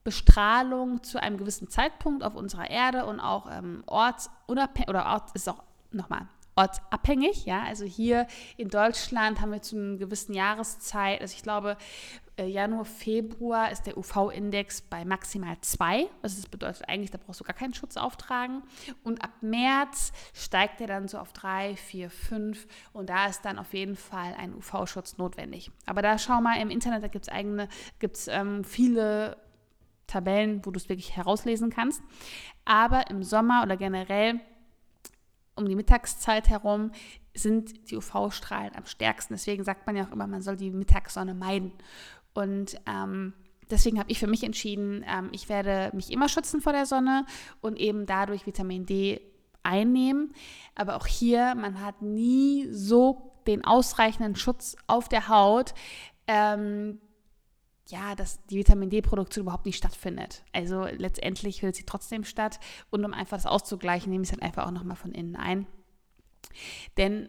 [0.04, 5.48] Bestrahlung zu einem gewissen Zeitpunkt auf unserer Erde und auch ähm, ortsunabhängig oder Ort ist
[5.48, 6.26] auch nochmal
[6.56, 7.46] ortsabhängig.
[7.46, 8.26] Ja, also hier
[8.56, 11.76] in Deutschland haben wir zu einer gewissen Jahreszeit, also ich glaube
[12.46, 16.08] Januar, Februar ist der UV-Index bei maximal 2.
[16.22, 18.62] Also das bedeutet eigentlich, da brauchst du gar keinen Schutz auftragen.
[19.02, 23.58] Und ab März steigt er dann so auf 3, 4, 5 und da ist dann
[23.58, 25.70] auf jeden Fall ein UV-Schutz notwendig.
[25.86, 29.36] Aber da schau mal im Internet, da gibt es eigene, gibt es ähm, viele
[30.06, 32.02] Tabellen, wo du es wirklich herauslesen kannst.
[32.64, 34.40] Aber im Sommer oder generell
[35.54, 36.92] um die Mittagszeit herum
[37.34, 39.34] sind die UV-Strahlen am stärksten.
[39.34, 41.72] Deswegen sagt man ja auch immer, man soll die Mittagssonne meiden.
[42.34, 43.34] Und ähm,
[43.70, 47.26] deswegen habe ich für mich entschieden, ähm, ich werde mich immer schützen vor der Sonne
[47.60, 49.20] und eben dadurch Vitamin D
[49.62, 50.34] einnehmen.
[50.74, 55.74] Aber auch hier, man hat nie so den ausreichenden Schutz auf der Haut,
[56.26, 57.00] ähm,
[57.88, 60.44] ja, dass die Vitamin D-Produktion überhaupt nicht stattfindet.
[60.52, 62.58] Also letztendlich findet sie trotzdem statt.
[62.90, 65.66] Und um einfach das auszugleichen, nehme ich es halt einfach auch nochmal von innen ein.
[66.96, 67.28] Denn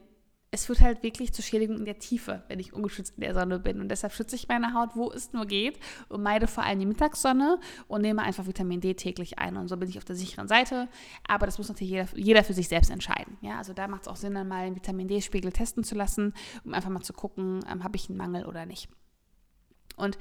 [0.54, 3.58] es führt halt wirklich zur Schädigung in der Tiefe, wenn ich ungeschützt in der Sonne
[3.58, 3.82] bin.
[3.82, 6.86] Und deshalb schütze ich meine Haut, wo es nur geht und meide vor allem die
[6.86, 9.58] Mittagssonne und nehme einfach Vitamin D täglich ein.
[9.58, 10.89] Und so bin ich auf der sicheren Seite.
[11.28, 13.36] Aber das muss natürlich jeder, jeder für sich selbst entscheiden.
[13.42, 16.36] Ja, also da macht es auch Sinn, dann mal den Vitamin D-Spiegel testen zu lassen,
[16.63, 18.89] um einfach mal zu gucken, ähm, habe ich einen Mangel oder nicht.
[19.95, 20.17] Und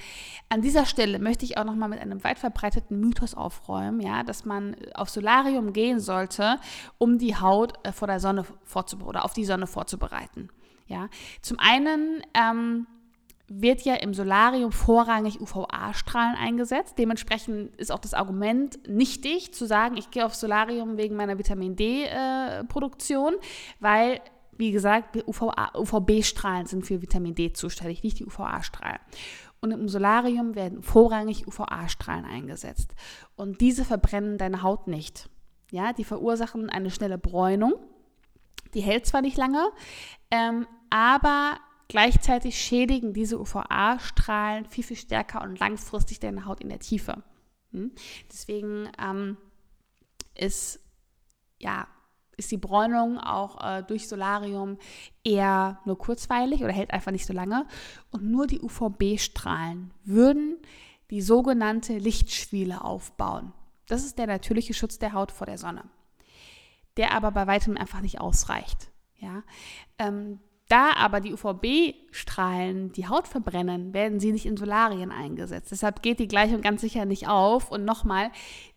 [0.49, 4.23] an dieser Stelle möchte ich auch noch mal mit einem weit verbreiteten Mythos aufräumen, ja,
[4.23, 6.59] dass man auf Solarium gehen sollte,
[6.99, 10.51] um die Haut äh, vor der Sonne vorzubereiten oder auf die Sonne vorzubereiten.
[10.87, 11.09] Ja,
[11.41, 12.87] zum einen ähm,
[13.49, 16.95] wird ja im Solarium vorrangig UVA-Strahlen eingesetzt.
[16.99, 21.77] Dementsprechend ist auch das Argument nichtig zu sagen, ich gehe auf Solarium wegen meiner Vitamin
[21.77, 23.39] D-Produktion, äh,
[23.81, 24.21] weil
[24.55, 29.01] wie gesagt, UVB-Strahlen sind für Vitamin D zuständig, nicht die UVA-Strahlen.
[29.63, 32.95] Und im Solarium werden vorrangig UVA-Strahlen eingesetzt.
[33.37, 35.31] Und diese verbrennen deine Haut nicht.
[35.71, 37.75] Ja, die verursachen eine schnelle Bräunung.
[38.75, 39.71] Die hält zwar nicht lange,
[40.31, 46.81] ähm, aber gleichzeitig schädigen diese UVA-Strahlen viel, viel stärker und langfristig deine Haut in der
[46.81, 47.23] Tiefe.
[47.71, 47.93] Hm?
[48.31, 49.37] Deswegen ähm,
[50.35, 50.81] ist
[51.59, 51.87] ja
[52.37, 54.79] ist die Bräunung auch äh, durch Solarium
[55.25, 57.67] eher nur kurzweilig oder hält einfach nicht so lange.
[58.11, 60.57] Und nur die UVB-Strahlen würden
[61.11, 63.53] die sogenannte Lichtschwiele aufbauen.
[63.87, 65.85] Das ist der natürliche Schutz der Haut vor der Sonne,
[66.97, 68.91] der aber bei weitem einfach nicht ausreicht.
[69.17, 69.43] Ja?
[69.99, 70.41] Ähm,
[70.73, 75.71] da aber die UVB-Strahlen die Haut verbrennen, werden sie nicht in Solarien eingesetzt.
[75.71, 77.71] Deshalb geht die Gleichung ganz sicher nicht auf.
[77.71, 78.31] Und nochmal,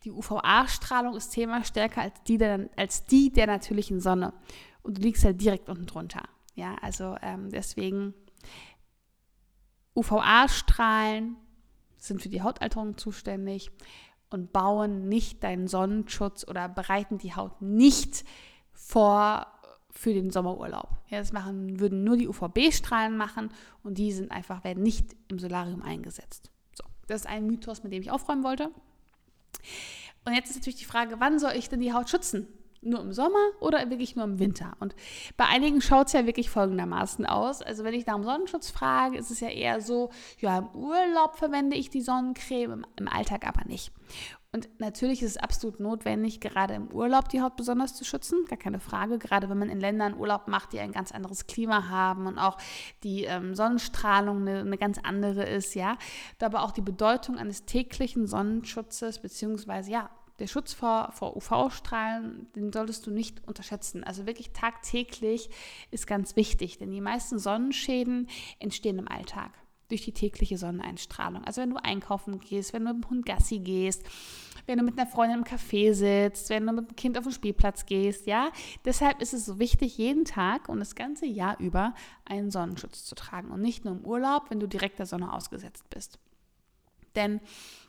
[0.04, 4.34] die UVA-Strahlung ist zehnmal stärker als die, der, als die der natürlichen Sonne.
[4.82, 6.22] Und du liegst halt direkt unten drunter.
[6.54, 8.12] Ja, also ähm, deswegen
[9.94, 11.36] UVA-Strahlen
[11.96, 13.70] sind für die Hautalterung zuständig
[14.28, 18.26] und bauen nicht deinen Sonnenschutz oder bereiten die Haut nicht
[18.74, 19.46] vor
[19.96, 20.90] für den Sommerurlaub.
[21.08, 23.50] Ja, das machen, würden nur die UVB-Strahlen machen
[23.82, 26.50] und die sind einfach, werden nicht im Solarium eingesetzt.
[26.74, 28.70] So, das ist ein Mythos, mit dem ich aufräumen wollte.
[30.24, 32.46] Und jetzt ist natürlich die Frage, wann soll ich denn die Haut schützen?
[32.82, 34.76] Nur im Sommer oder wirklich nur im Winter?
[34.80, 34.94] Und
[35.36, 37.62] bei einigen schaut es ja wirklich folgendermaßen aus.
[37.62, 41.36] Also wenn ich nach dem Sonnenschutz frage, ist es ja eher so, ja, im Urlaub
[41.36, 43.92] verwende ich die Sonnencreme, im Alltag aber nicht.
[44.52, 48.58] Und natürlich ist es absolut notwendig, gerade im Urlaub die Haut besonders zu schützen, gar
[48.58, 49.18] keine Frage.
[49.18, 52.56] Gerade wenn man in Ländern Urlaub macht, die ein ganz anderes Klima haben und auch
[53.02, 55.98] die ähm, Sonnenstrahlung eine, eine, ganz andere ist, ja.
[56.40, 62.72] Aber auch die Bedeutung eines täglichen Sonnenschutzes, beziehungsweise ja, der Schutz vor, vor UV-Strahlen, den
[62.72, 64.04] solltest du nicht unterschätzen.
[64.04, 65.50] Also wirklich tagtäglich
[65.90, 68.28] ist ganz wichtig, denn die meisten Sonnenschäden
[68.58, 69.50] entstehen im Alltag
[69.88, 71.44] durch die tägliche Sonneneinstrahlung.
[71.44, 74.04] Also wenn du einkaufen gehst, wenn du mit dem Hund Gassi gehst,
[74.66, 77.32] wenn du mit einer Freundin im Café sitzt, wenn du mit dem Kind auf den
[77.32, 78.50] Spielplatz gehst, ja.
[78.84, 81.94] Deshalb ist es so wichtig, jeden Tag und das ganze Jahr über
[82.24, 85.88] einen Sonnenschutz zu tragen und nicht nur im Urlaub, wenn du direkt der Sonne ausgesetzt
[85.90, 86.18] bist.
[87.14, 87.40] Denn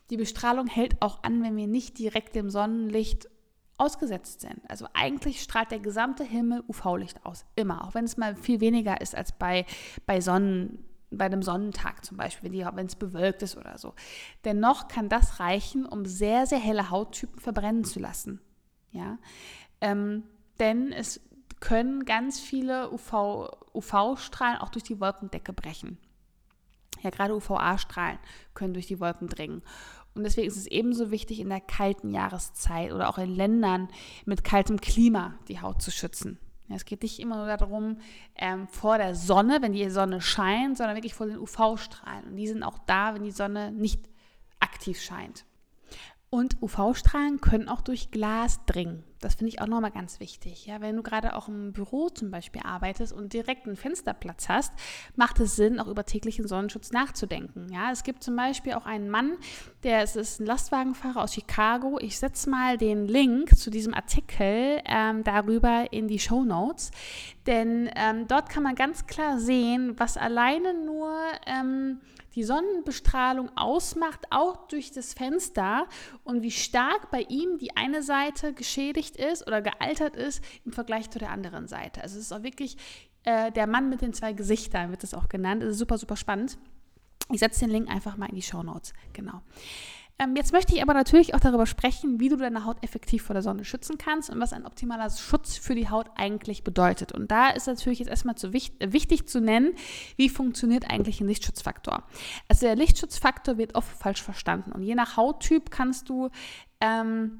[0.10, 3.28] die Bestrahlung hält auch an, wenn wir nicht direkt dem Sonnenlicht
[3.78, 4.60] ausgesetzt sind.
[4.68, 9.02] Also eigentlich strahlt der gesamte Himmel UV-Licht aus, immer, auch wenn es mal viel weniger
[9.02, 9.66] ist als bei,
[10.06, 13.93] bei Sonnen bei einem Sonnentag zum Beispiel, wenn es bewölkt ist oder so.
[14.43, 18.41] Dennoch kann das reichen, um sehr, sehr helle Hauttypen verbrennen zu lassen.
[18.91, 19.17] Ja?
[19.82, 20.24] Ähm,
[20.60, 21.22] denn es
[21.60, 25.98] können ganz viele UV-Strahlen UV auch durch die Wolkendecke brechen.
[27.02, 28.20] Ja, gerade UVA-Strahlen
[28.54, 29.62] können durch die Wolken dringen.
[30.15, 33.88] Und deswegen ist es ebenso wichtig, in der kalten Jahreszeit oder auch in Ländern
[34.26, 36.39] mit kaltem Klima die Haut zu schützen.
[36.70, 37.98] Es geht nicht immer nur darum,
[38.36, 42.26] ähm, vor der Sonne, wenn die Sonne scheint, sondern wirklich vor den UV-Strahlen.
[42.26, 44.02] Und die sind auch da, wenn die Sonne nicht
[44.60, 45.46] aktiv scheint.
[46.30, 49.04] Und UV-Strahlen können auch durch Glas dringen.
[49.22, 50.66] Das finde ich auch nochmal ganz wichtig.
[50.66, 54.74] Ja, wenn du gerade auch im Büro zum Beispiel arbeitest und direkt einen Fensterplatz hast,
[55.16, 57.68] macht es Sinn, auch über täglichen Sonnenschutz nachzudenken.
[57.72, 59.38] Ja, es gibt zum Beispiel auch einen Mann,
[59.84, 61.98] der ist, ist ein Lastwagenfahrer aus Chicago.
[62.00, 66.92] Ich setze mal den Link zu diesem Artikel ähm, darüber in die Show Notes,
[67.48, 72.02] denn ähm, dort kann man ganz klar sehen, was alleine nur ähm,
[72.38, 75.88] die Sonnenbestrahlung ausmacht, auch durch das Fenster
[76.23, 81.10] und wie stark bei ihm die eine Seite geschädigt ist oder gealtert ist im Vergleich
[81.10, 82.04] zu der anderen Seite.
[82.04, 82.78] Also es ist auch wirklich
[83.23, 85.63] äh, der Mann mit den zwei Gesichtern, wird das auch genannt.
[85.63, 86.60] Das ist super, super spannend.
[87.32, 88.93] Ich setze den Link einfach mal in die Show Notes.
[89.13, 89.41] Genau.
[90.20, 93.36] Ähm, jetzt möchte ich aber natürlich auch darüber sprechen, wie du deine Haut effektiv vor
[93.36, 97.12] der Sonne schützen kannst und was ein optimaler Schutz für die Haut eigentlich bedeutet.
[97.12, 99.76] Und da ist natürlich jetzt erstmal zu wichtig, äh, wichtig zu nennen,
[100.16, 102.04] wie funktioniert eigentlich ein Lichtschutzfaktor.
[102.48, 106.30] Also der Lichtschutzfaktor wird oft falsch verstanden und je nach Hauttyp kannst du
[106.82, 107.40] ähm,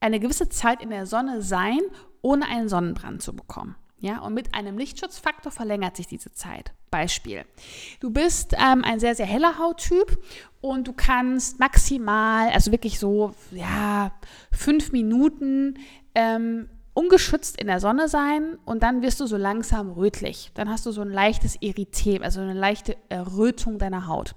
[0.00, 1.80] eine gewisse Zeit in der Sonne sein,
[2.22, 3.76] ohne einen Sonnenbrand zu bekommen.
[4.00, 6.72] Ja, und mit einem Lichtschutzfaktor verlängert sich diese Zeit.
[6.90, 7.44] Beispiel.
[8.00, 10.18] Du bist ähm, ein sehr, sehr heller Hauttyp
[10.60, 14.12] und du kannst maximal, also wirklich so, ja,
[14.50, 15.78] fünf Minuten
[16.14, 20.50] ähm, ungeschützt in der Sonne sein und dann wirst du so langsam rötlich.
[20.54, 24.34] Dann hast du so ein leichtes Erythem, also eine leichte Errötung deiner Haut.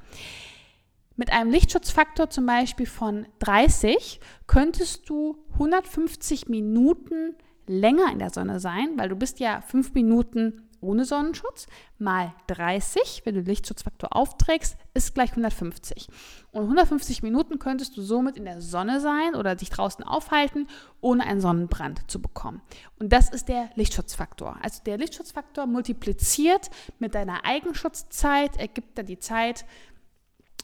[1.16, 7.36] Mit einem Lichtschutzfaktor zum Beispiel von 30 könntest du 150 Minuten
[7.68, 13.22] länger in der Sonne sein, weil du bist ja fünf Minuten ohne Sonnenschutz mal 30,
[13.24, 16.08] wenn du Lichtschutzfaktor aufträgst, ist gleich 150.
[16.52, 20.68] Und 150 Minuten könntest du somit in der Sonne sein oder dich draußen aufhalten,
[21.02, 22.62] ohne einen Sonnenbrand zu bekommen.
[23.00, 24.58] Und das ist der Lichtschutzfaktor.
[24.62, 29.66] Also der Lichtschutzfaktor multipliziert mit deiner Eigenschutzzeit, ergibt dann die Zeit,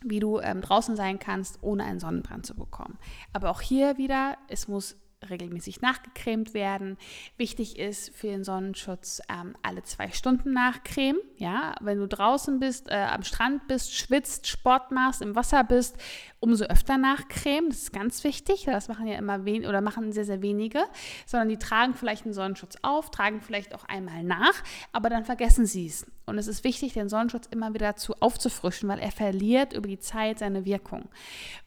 [0.02, 2.98] wie du ähm, draußen sein kannst, ohne einen Sonnenbrand zu bekommen.
[3.34, 4.96] Aber auch hier wieder, es muss
[5.28, 6.98] regelmäßig nachgecremt werden.
[7.38, 11.20] Wichtig ist für den Sonnenschutz ähm, alle zwei Stunden nachcremen.
[11.36, 15.98] Ja, wenn du draußen bist, äh, am Strand bist, schwitzt, Sport machst, im Wasser bist,
[16.40, 17.70] umso öfter nachcremen.
[17.70, 18.66] Das ist ganz wichtig.
[18.66, 20.84] Das machen ja immer wen oder machen sehr, sehr wenige,
[21.26, 25.66] sondern die tragen vielleicht einen Sonnenschutz auf, tragen vielleicht auch einmal nach, aber dann vergessen
[25.66, 26.06] sie es.
[26.30, 30.00] Und es ist wichtig, den Sonnenschutz immer wieder zu aufzufrischen, weil er verliert über die
[30.00, 31.10] Zeit seine Wirkung.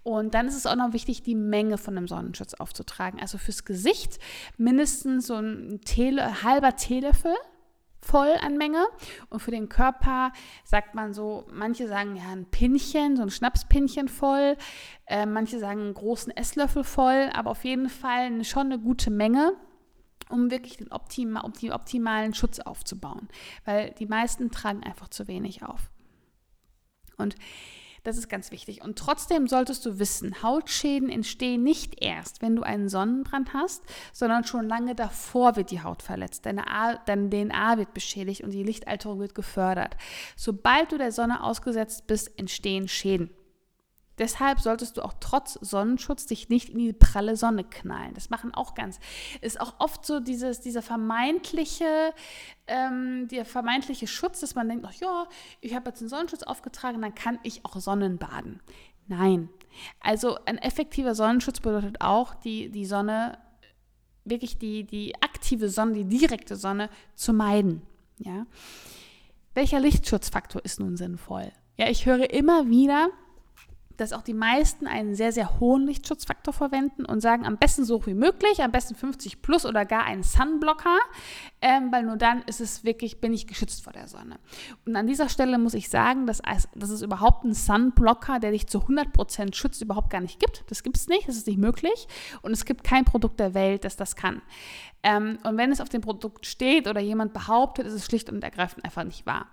[0.02, 3.20] Und dann ist es auch noch wichtig, die Menge von einem Sonnenschutz aufzutragen.
[3.20, 4.18] Also fürs Gesicht
[4.56, 7.34] mindestens so ein Tele, halber Teelöffel
[8.00, 8.84] voll an Menge.
[9.30, 10.32] Und für den Körper
[10.64, 14.56] sagt man so, manche sagen ja ein Pinchen, so ein Schnapspinchen voll,
[15.06, 19.52] äh, manche sagen einen großen Esslöffel voll, aber auf jeden Fall schon eine gute Menge
[20.32, 23.28] um wirklich den optima, den optimalen Schutz aufzubauen.
[23.64, 25.90] Weil die meisten tragen einfach zu wenig auf.
[27.16, 27.36] Und
[28.04, 28.82] das ist ganz wichtig.
[28.82, 34.44] Und trotzdem solltest du wissen, Hautschäden entstehen nicht erst, wenn du einen Sonnenbrand hast, sondern
[34.44, 36.44] schon lange davor wird die Haut verletzt.
[36.44, 39.96] Deine, A, deine DNA wird beschädigt und die Lichtalterung wird gefördert.
[40.36, 43.30] Sobald du der Sonne ausgesetzt bist, entstehen Schäden.
[44.22, 48.14] Deshalb solltest du auch trotz Sonnenschutz dich nicht in die pralle Sonne knallen.
[48.14, 49.00] Das machen auch ganz.
[49.40, 52.14] Ist auch oft so dieses, dieser vermeintliche,
[52.68, 55.26] ähm, der vermeintliche Schutz, dass man denkt, ach ja,
[55.60, 58.60] ich habe jetzt einen Sonnenschutz aufgetragen, dann kann ich auch Sonnenbaden.
[59.08, 59.48] Nein.
[59.98, 63.38] Also ein effektiver Sonnenschutz bedeutet auch, die, die Sonne,
[64.24, 67.82] wirklich die, die aktive Sonne, die direkte Sonne zu meiden.
[68.18, 68.46] Ja.
[69.54, 71.50] Welcher Lichtschutzfaktor ist nun sinnvoll?
[71.76, 73.08] Ja, ich höre immer wieder,
[74.02, 77.96] dass auch die meisten einen sehr, sehr hohen Lichtschutzfaktor verwenden und sagen, am besten so
[77.96, 80.98] hoch wie möglich, am besten 50 plus oder gar einen Sunblocker,
[81.60, 84.40] ähm, weil nur dann ist es wirklich, bin ich geschützt vor der Sonne.
[84.84, 86.42] Und an dieser Stelle muss ich sagen, dass,
[86.74, 90.64] dass es überhaupt einen Sunblocker, der dich zu 100% schützt, überhaupt gar nicht gibt.
[90.68, 92.08] Das gibt es nicht, das ist nicht möglich
[92.42, 94.42] und es gibt kein Produkt der Welt, das das kann.
[95.02, 98.42] Ähm, und wenn es auf dem Produkt steht oder jemand behauptet, ist es schlicht und
[98.44, 99.48] ergreifend einfach nicht wahr.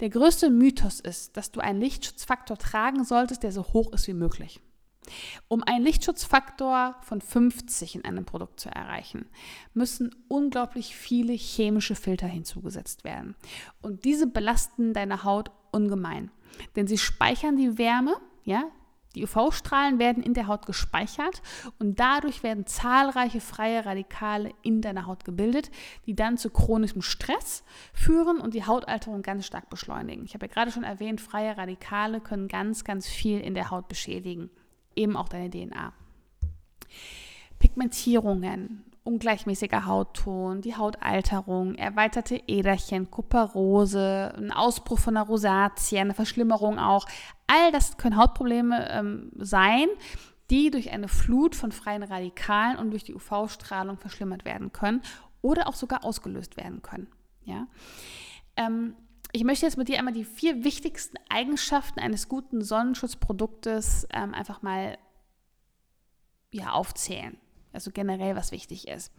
[0.00, 4.14] Der größte Mythos ist, dass du einen Lichtschutzfaktor tragen solltest, der so hoch ist wie
[4.14, 4.60] möglich.
[5.48, 9.26] Um einen Lichtschutzfaktor von 50 in einem Produkt zu erreichen,
[9.74, 13.34] müssen unglaublich viele chemische Filter hinzugesetzt werden.
[13.82, 16.30] Und diese belasten deine Haut ungemein,
[16.76, 18.64] denn sie speichern die Wärme, ja,
[19.14, 21.42] die UV-Strahlen werden in der Haut gespeichert
[21.78, 25.70] und dadurch werden zahlreiche freie Radikale in deiner Haut gebildet,
[26.06, 30.24] die dann zu chronischem Stress führen und die Hautalterung ganz stark beschleunigen.
[30.24, 33.88] Ich habe ja gerade schon erwähnt, freie Radikale können ganz, ganz viel in der Haut
[33.88, 34.50] beschädigen,
[34.94, 35.92] eben auch deine DNA.
[37.58, 46.78] Pigmentierungen, ungleichmäßiger Hautton, die Hautalterung, erweiterte Äderchen, Kuparose, ein Ausbruch von einer Rosatie, eine Verschlimmerung
[46.78, 47.06] auch.
[47.46, 49.86] All das können Hautprobleme ähm, sein,
[50.50, 55.02] die durch eine Flut von freien Radikalen und durch die UV-Strahlung verschlimmert werden können
[55.42, 57.08] oder auch sogar ausgelöst werden können.
[57.44, 57.66] Ja?
[58.56, 58.94] Ähm,
[59.32, 64.62] ich möchte jetzt mit dir einmal die vier wichtigsten Eigenschaften eines guten Sonnenschutzproduktes ähm, einfach
[64.62, 64.98] mal
[66.50, 67.38] ja, aufzählen.
[67.72, 69.12] Also generell, was wichtig ist.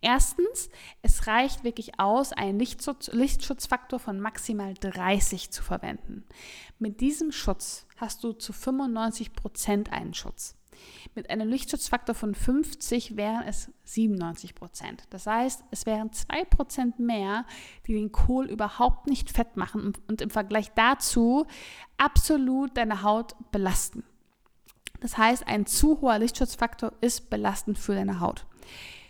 [0.00, 0.70] Erstens,
[1.02, 6.24] es reicht wirklich aus, einen Lichtschutz, Lichtschutzfaktor von maximal 30 zu verwenden.
[6.78, 10.56] Mit diesem Schutz hast du zu 95 Prozent einen Schutz.
[11.14, 15.04] Mit einem Lichtschutzfaktor von 50 wären es 97 Prozent.
[15.10, 17.44] Das heißt, es wären 2 Prozent mehr,
[17.86, 21.46] die den Kohl überhaupt nicht fett machen und im Vergleich dazu
[21.98, 24.04] absolut deine Haut belasten.
[25.00, 28.46] Das heißt, ein zu hoher Lichtschutzfaktor ist belastend für deine Haut.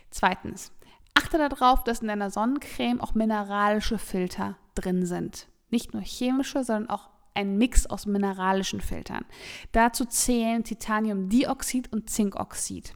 [0.09, 0.71] Zweitens,
[1.13, 5.47] achte darauf, dass in deiner Sonnencreme auch mineralische Filter drin sind.
[5.69, 9.25] Nicht nur chemische, sondern auch ein Mix aus mineralischen Filtern.
[9.71, 12.93] Dazu zählen Titaniumdioxid und Zinkoxid.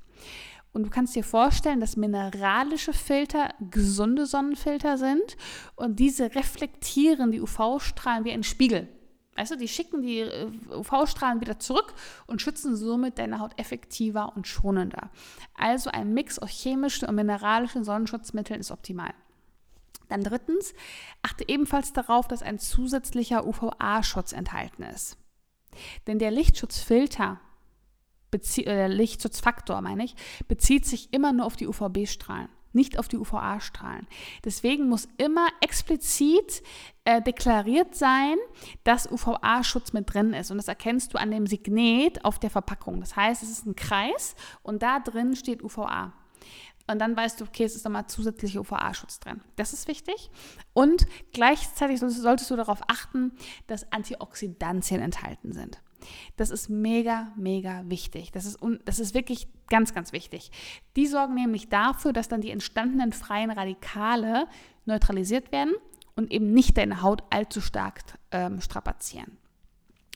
[0.74, 5.38] Und du kannst dir vorstellen, dass mineralische Filter gesunde Sonnenfilter sind
[5.78, 8.90] und diese reflektieren die UV-Strahlen wie ein Spiegel.
[9.36, 11.94] Weißt du, die schicken die äh, UV-Strahlen wieder zurück
[12.26, 15.10] und schützen somit deine Haut effektiver und schonender.
[15.54, 19.14] Also ein Mix aus chemischen und mineralischen Sonnenschutzmitteln ist optimal.
[20.08, 20.74] Dann drittens,
[21.22, 25.18] achte ebenfalls darauf, dass ein zusätzlicher UVA-Schutz enthalten ist.
[26.08, 27.42] Denn der Lichtschutzfilter,
[28.32, 30.16] äh, der Lichtschutzfaktor meine ich,
[30.48, 34.08] bezieht sich immer nur auf die UVB-Strahlen nicht auf die UVA-Strahlen.
[34.44, 36.62] Deswegen muss immer explizit
[37.06, 38.36] äh, deklariert sein,
[38.84, 40.52] dass UVA-Schutz mit drin ist.
[40.52, 43.00] Und das erkennst du an dem Signet auf der Verpackung.
[43.00, 46.14] Das heißt, es ist ein Kreis und da drin steht UVA.
[46.88, 49.42] Und dann weißt du, okay, es ist nochmal zusätzlicher UVA-Schutz drin.
[49.56, 50.30] Das ist wichtig.
[50.74, 53.32] Und gleichzeitig solltest du darauf achten,
[53.68, 55.82] dass Antioxidantien enthalten sind.
[56.36, 58.32] Das ist mega, mega wichtig.
[58.32, 60.52] Das ist, das ist wirklich ganz, ganz wichtig.
[60.96, 64.48] Die sorgen nämlich dafür, dass dann die entstandenen freien Radikale
[64.86, 65.74] neutralisiert werden
[66.16, 68.02] und eben nicht deine Haut allzu stark
[68.32, 69.38] ähm, strapazieren.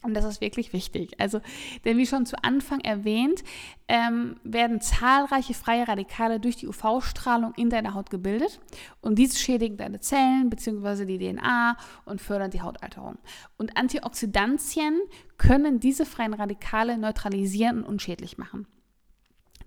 [0.02, 1.20] Und das ist wirklich wichtig.
[1.20, 1.42] Also,
[1.84, 3.44] denn wie schon zu Anfang erwähnt,
[3.90, 8.62] ähm, werden zahlreiche freie Radikale durch die UV-Strahlung in deiner Haut gebildet
[9.02, 11.06] und diese schädigen deine Zellen bzw.
[11.06, 11.76] die DNA
[12.06, 13.18] und fördern die Hautalterung.
[13.58, 15.02] Und Antioxidantien
[15.38, 18.68] können diese freien Radikale neutralisieren und unschädlich machen.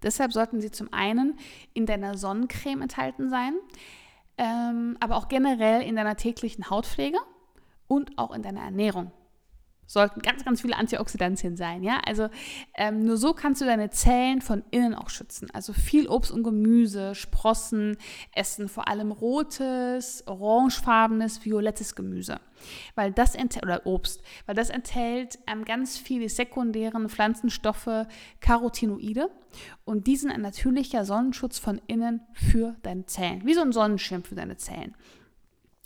[0.03, 1.39] Deshalb sollten sie zum einen
[1.75, 3.55] in deiner Sonnencreme enthalten sein,
[4.39, 7.19] ähm, aber auch generell in deiner täglichen Hautpflege
[7.87, 9.13] und auch in deiner Ernährung
[9.87, 11.83] sollten ganz, ganz viele Antioxidantien sein.
[11.83, 12.01] Ja?
[12.07, 12.29] Also
[12.75, 15.49] ähm, nur so kannst du deine Zellen von innen auch schützen.
[15.53, 17.97] Also viel Obst und Gemüse, Sprossen,
[18.35, 22.41] essen vor allem rotes, orangefarbenes, violettes Gemüse.
[22.95, 28.07] Weil das enthält, oder Obst, weil das enthält ähm, ganz viele sekundären Pflanzenstoffe,
[28.41, 29.29] Carotinoide.
[29.85, 33.45] Und die sind ein natürlicher Sonnenschutz von innen für deine Zellen.
[33.45, 34.95] Wie so ein Sonnenschirm für deine Zellen.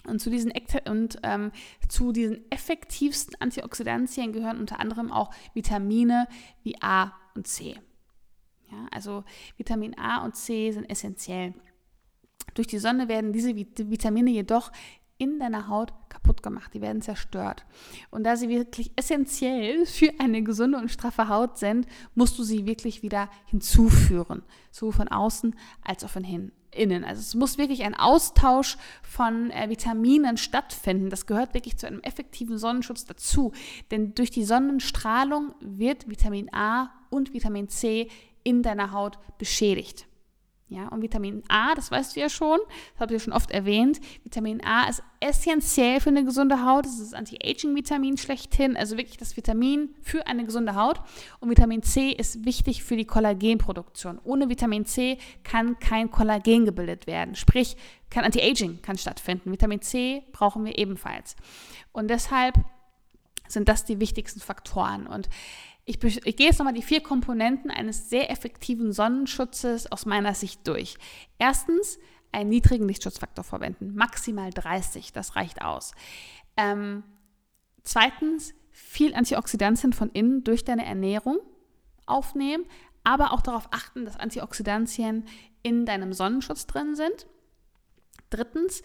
[0.06, 0.52] Und zu diesen,
[0.88, 1.52] und, ähm,
[1.88, 6.28] zu diesen effektivsten Antioxidantien gehören unter anderem auch Vitamine
[6.62, 7.76] wie A und C.
[8.70, 9.24] Ja, also
[9.56, 11.54] Vitamin A und C sind essentiell.
[12.54, 14.72] Durch die Sonne werden diese Vitamine jedoch
[15.18, 17.64] in deiner Haut kaputt gemacht, die werden zerstört.
[18.10, 22.66] Und da sie wirklich essentiell für eine gesunde und straffe Haut sind, musst du sie
[22.66, 27.04] wirklich wieder hinzuführen, sowohl von außen als auch von hin, innen.
[27.04, 31.10] Also es muss wirklich ein Austausch von äh, Vitaminen stattfinden.
[31.10, 33.52] Das gehört wirklich zu einem effektiven Sonnenschutz dazu.
[33.90, 38.08] Denn durch die Sonnenstrahlung wird Vitamin A und Vitamin C
[38.44, 40.06] in deiner Haut beschädigt.
[40.68, 42.58] Ja, und Vitamin A, das weißt du ja schon,
[42.94, 44.00] das habe ich ja schon oft erwähnt.
[44.24, 46.86] Vitamin A ist essentiell für eine gesunde Haut.
[46.86, 51.00] Es ist das Anti-Aging-Vitamin schlechthin, also wirklich das Vitamin für eine gesunde Haut.
[51.38, 54.18] Und Vitamin C ist wichtig für die Kollagenproduktion.
[54.24, 57.36] Ohne Vitamin C kann kein Kollagen gebildet werden.
[57.36, 57.76] Sprich,
[58.10, 59.52] kein Anti-Aging kann stattfinden.
[59.52, 61.36] Vitamin C brauchen wir ebenfalls.
[61.92, 62.56] Und deshalb
[63.46, 65.06] sind das die wichtigsten Faktoren.
[65.06, 65.28] Und
[65.86, 70.66] ich, ich gehe jetzt nochmal die vier Komponenten eines sehr effektiven Sonnenschutzes aus meiner Sicht
[70.66, 70.96] durch.
[71.38, 71.98] Erstens,
[72.32, 75.92] einen niedrigen Lichtschutzfaktor verwenden, maximal 30, das reicht aus.
[76.56, 77.04] Ähm,
[77.84, 81.38] zweitens, viel Antioxidantien von innen durch deine Ernährung
[82.04, 82.66] aufnehmen,
[83.04, 85.24] aber auch darauf achten, dass Antioxidantien
[85.62, 87.26] in deinem Sonnenschutz drin sind.
[88.28, 88.82] Drittens,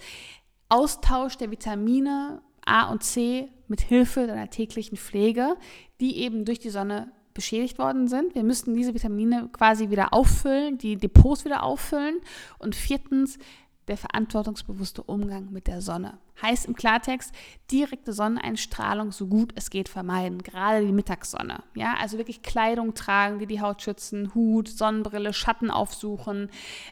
[0.70, 5.56] Austausch der Vitamine A und C mit Hilfe deiner täglichen Pflege,
[6.00, 8.36] die eben durch die Sonne beschädigt worden sind.
[8.36, 12.20] Wir müssten diese Vitamine quasi wieder auffüllen, die Depots wieder auffüllen.
[12.60, 13.40] Und viertens,
[13.88, 16.20] der verantwortungsbewusste Umgang mit der Sonne.
[16.42, 17.34] Heißt im Klartext,
[17.72, 21.64] direkte Sonneneinstrahlung so gut es geht vermeiden, gerade die Mittagssonne.
[21.74, 26.50] Ja, also wirklich Kleidung tragen, die die Haut schützen, Hut, Sonnenbrille, Schatten aufsuchen.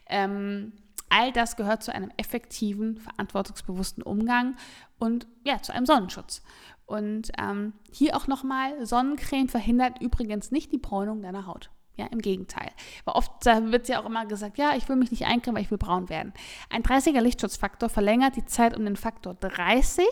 [0.08, 0.74] Ähm,
[1.10, 4.56] all das gehört zu einem effektiven, verantwortungsbewussten Umgang
[4.98, 6.42] und ja, zu einem Sonnenschutz.
[6.86, 11.70] Und ähm, hier auch nochmal, Sonnencreme verhindert übrigens nicht die Bräunung deiner Haut.
[11.96, 12.72] Ja, im Gegenteil.
[13.04, 15.72] Weil oft wird ja auch immer gesagt, ja, ich will mich nicht eincremen, weil ich
[15.72, 16.32] will braun werden.
[16.70, 20.06] Ein 30er Lichtschutzfaktor verlängert die Zeit um den Faktor 30,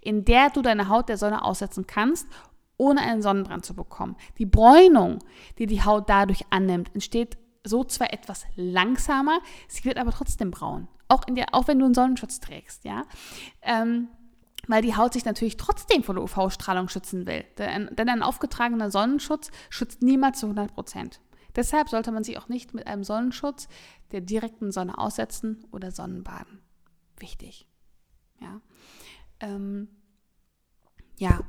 [0.00, 2.26] in der du deine Haut der Sonne aussetzen kannst,
[2.78, 4.16] ohne einen Sonnenbrand zu bekommen.
[4.38, 5.18] Die Bräunung,
[5.58, 10.88] die die Haut dadurch annimmt, entsteht so zwar etwas langsamer, sie wird aber trotzdem braun.
[11.08, 13.04] Auch, in der, auch wenn du einen Sonnenschutz trägst, ja.
[13.62, 14.08] Ähm,
[14.66, 17.44] weil die Haut sich natürlich trotzdem vor der UV-Strahlung schützen will.
[17.58, 21.20] Denn, denn, ein aufgetragener Sonnenschutz schützt niemals zu 100 Prozent.
[21.54, 23.68] Deshalb sollte man sich auch nicht mit einem Sonnenschutz
[24.12, 26.60] der direkten Sonne aussetzen oder Sonnenbaden.
[27.18, 27.68] Wichtig.
[28.40, 28.60] Ja.
[29.40, 29.88] Ähm,
[31.16, 31.40] ja,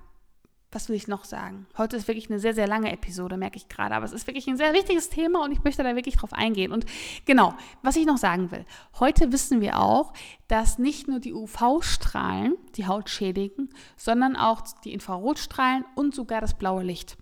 [0.76, 1.66] was will ich noch sagen?
[1.78, 3.96] Heute ist wirklich eine sehr, sehr lange Episode, merke ich gerade.
[3.96, 6.74] Aber es ist wirklich ein sehr wichtiges Thema und ich möchte da wirklich drauf eingehen.
[6.74, 6.86] Und
[7.24, 8.66] genau, was ich noch sagen will.
[9.00, 10.12] Heute wissen wir auch,
[10.50, 16.56] dass nicht nur die UV-Strahlen die Haut schädigen, sondern auch die Infrarotstrahlen und sogar das
[16.56, 17.18] blaue Licht.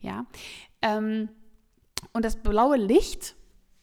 [0.00, 0.24] Ja.
[0.80, 1.28] Ähm,
[2.12, 3.34] und das blaue Licht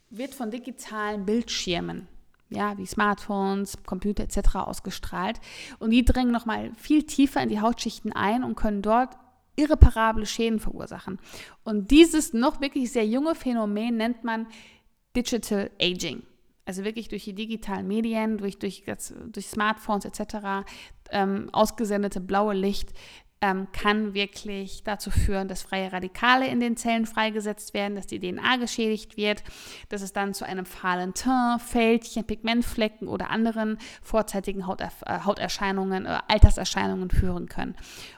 [0.09, 2.07] wird von digitalen Bildschirmen
[2.49, 4.55] ja, wie Smartphones, Computer etc.
[4.55, 5.39] ausgestrahlt.
[5.79, 9.15] Und die dringen nochmal viel tiefer in die Hautschichten ein und können dort
[9.55, 11.19] irreparable Schäden verursachen.
[11.63, 14.47] Und dieses noch wirklich sehr junge Phänomen nennt man
[15.15, 16.23] Digital Aging.
[16.65, 18.83] Also wirklich durch die digitalen Medien, durch, durch,
[19.27, 20.67] durch Smartphones etc.
[21.11, 22.91] Ähm, ausgesendete blaue Licht
[23.45, 28.19] ähm, kann wirklich dazu führen, dass freie Radikale in den Zellen freigesetzt werden, dass die
[28.19, 29.43] DNA geschädigt wird,
[29.89, 36.07] dass es dann zu einem fahlen Teint, Fältchen, Pigmentflecken oder anderen vorzeitigen Hauter äh, Hauterscheinungen,
[36.07, 37.75] äh, Alterserscheinungen führen können.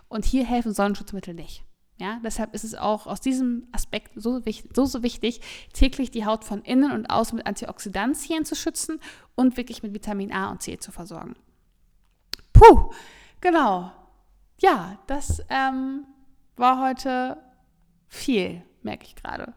[0.07, 1.63] Und hier helfen Sonnenschutzmittel nicht.
[1.97, 4.41] Ja, deshalb ist es auch aus diesem Aspekt so,
[4.73, 5.41] so, so wichtig,
[5.73, 8.99] täglich die Haut von innen und außen mit Antioxidantien zu schützen
[9.35, 11.35] und wirklich mit Vitamin A und C zu versorgen.
[12.53, 12.91] Puh,
[13.41, 13.91] genau
[14.59, 16.05] ja, das ähm,
[16.55, 17.37] war heute
[18.07, 19.53] viel, merke ich gerade.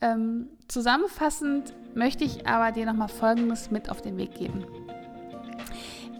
[0.00, 4.66] Ähm, zusammenfassend möchte ich aber dir nochmal Folgendes mit auf den Weg geben.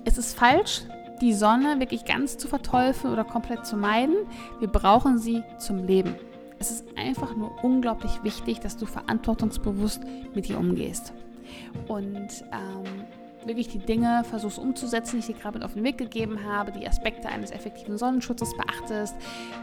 [0.05, 0.83] Es ist falsch,
[1.21, 4.15] die Sonne wirklich ganz zu verteufeln oder komplett zu meiden.
[4.59, 6.17] Wir brauchen sie zum Leben.
[6.59, 10.03] Es ist einfach nur unglaublich wichtig, dass du verantwortungsbewusst
[10.35, 11.13] mit ihr umgehst.
[11.89, 13.05] Und ähm,
[13.47, 16.73] wirklich die Dinge versuchst umzusetzen, die ich dir gerade mit auf den Weg gegeben habe,
[16.73, 19.15] die Aspekte eines effektiven Sonnenschutzes beachtest.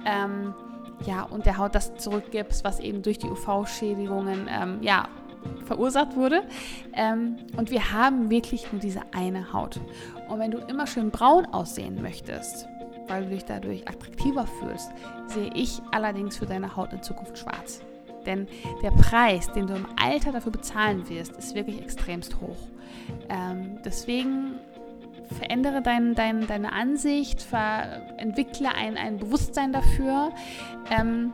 [0.05, 0.53] Ähm,
[1.05, 5.07] ja, und der Haut das zurückgibst, was eben durch die UV-Schädigungen ähm, ja,
[5.65, 6.43] verursacht wurde.
[6.93, 9.79] Ähm, und wir haben wirklich nur diese eine Haut.
[10.29, 12.67] Und wenn du immer schön braun aussehen möchtest,
[13.07, 14.91] weil du dich dadurch attraktiver fühlst,
[15.27, 17.81] sehe ich allerdings für deine Haut in Zukunft schwarz.
[18.25, 18.47] Denn
[18.83, 22.57] der Preis, den du im Alter dafür bezahlen wirst, ist wirklich extremst hoch.
[23.29, 24.55] Ähm, deswegen
[25.37, 27.45] verändere dein, dein, deine Ansicht,
[28.17, 30.31] entwickle ein, ein Bewusstsein dafür.
[30.89, 31.33] Ähm,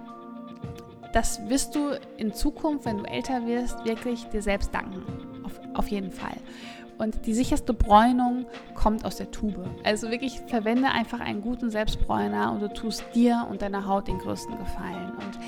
[1.14, 5.04] das wirst du in Zukunft, wenn du älter wirst, wirklich dir selbst danken.
[5.44, 6.38] Auf, auf jeden Fall.
[6.98, 9.70] Und die sicherste Bräunung kommt aus der Tube.
[9.84, 14.18] Also wirklich verwende einfach einen guten Selbstbräuner und du tust dir und deiner Haut den
[14.18, 15.12] größten Gefallen.
[15.12, 15.40] Und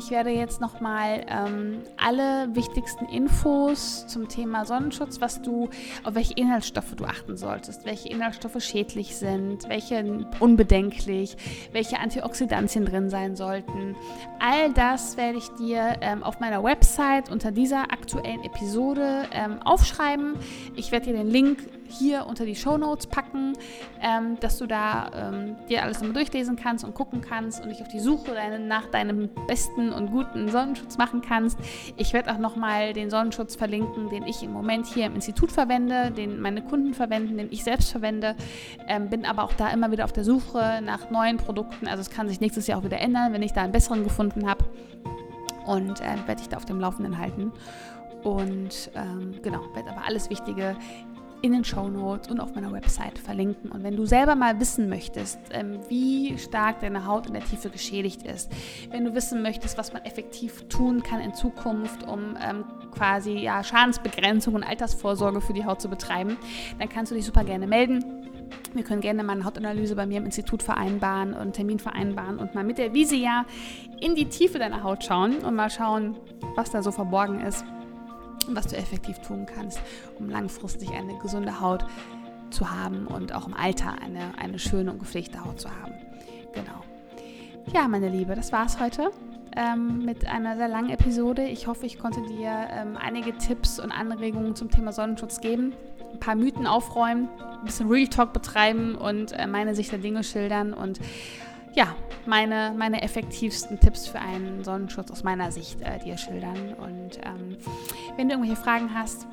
[0.00, 5.68] ich werde jetzt nochmal ähm, alle wichtigsten Infos zum Thema Sonnenschutz, was du,
[6.04, 11.36] auf welche Inhaltsstoffe du achten solltest, welche Inhaltsstoffe schädlich sind, welche unbedenklich,
[11.72, 13.94] welche Antioxidantien drin sein sollten.
[14.38, 20.36] All das werde ich dir ähm, auf meiner Website unter dieser aktuellen Episode ähm, aufschreiben.
[20.76, 21.58] Ich werde dir den Link
[21.90, 23.54] hier unter die Show Notes packen,
[24.00, 27.82] ähm, dass du da ähm, dir alles nochmal durchlesen kannst und gucken kannst und dich
[27.82, 31.58] auf die Suche deine, nach deinem besten und guten Sonnenschutz machen kannst.
[31.96, 36.10] Ich werde auch nochmal den Sonnenschutz verlinken, den ich im Moment hier im Institut verwende,
[36.10, 38.36] den meine Kunden verwenden, den ich selbst verwende.
[38.88, 41.88] Ähm, bin aber auch da immer wieder auf der Suche nach neuen Produkten.
[41.88, 44.48] Also es kann sich nächstes Jahr auch wieder ändern, wenn ich da einen besseren gefunden
[44.48, 44.64] habe.
[45.66, 47.52] Und äh, werde ich da auf dem Laufenden halten.
[48.22, 50.76] Und ähm, genau, werde aber alles Wichtige
[51.42, 53.70] in den Show Notes und auf meiner Website verlinken.
[53.70, 57.70] Und wenn du selber mal wissen möchtest, ähm, wie stark deine Haut in der Tiefe
[57.70, 58.50] geschädigt ist,
[58.90, 63.62] wenn du wissen möchtest, was man effektiv tun kann in Zukunft, um ähm, quasi ja,
[63.64, 66.36] Schadensbegrenzung und Altersvorsorge für die Haut zu betreiben,
[66.78, 68.04] dann kannst du dich super gerne melden.
[68.74, 72.38] Wir können gerne mal eine Hautanalyse bei mir im Institut vereinbaren und einen Termin vereinbaren
[72.38, 73.44] und mal mit der Visia
[74.00, 76.16] in die Tiefe deiner Haut schauen und mal schauen,
[76.56, 77.64] was da so verborgen ist
[78.56, 79.80] was du effektiv tun kannst,
[80.18, 81.84] um langfristig eine gesunde Haut
[82.50, 85.94] zu haben und auch im Alter eine, eine schöne und gepflegte Haut zu haben.
[86.52, 86.84] Genau.
[87.72, 89.10] Ja, meine Liebe, das war's heute
[89.56, 91.44] ähm, mit einer sehr langen Episode.
[91.44, 95.72] Ich hoffe, ich konnte dir ähm, einige Tipps und Anregungen zum Thema Sonnenschutz geben,
[96.12, 97.28] ein paar Mythen aufräumen,
[97.60, 101.00] ein bisschen Real Talk betreiben und äh, meine Sicht der Dinge schildern und
[101.74, 101.94] ja,
[102.26, 106.74] meine, meine effektivsten Tipps für einen Sonnenschutz aus meiner Sicht äh, dir schildern.
[106.74, 107.56] Und ähm,
[108.16, 109.26] wenn du irgendwelche Fragen hast,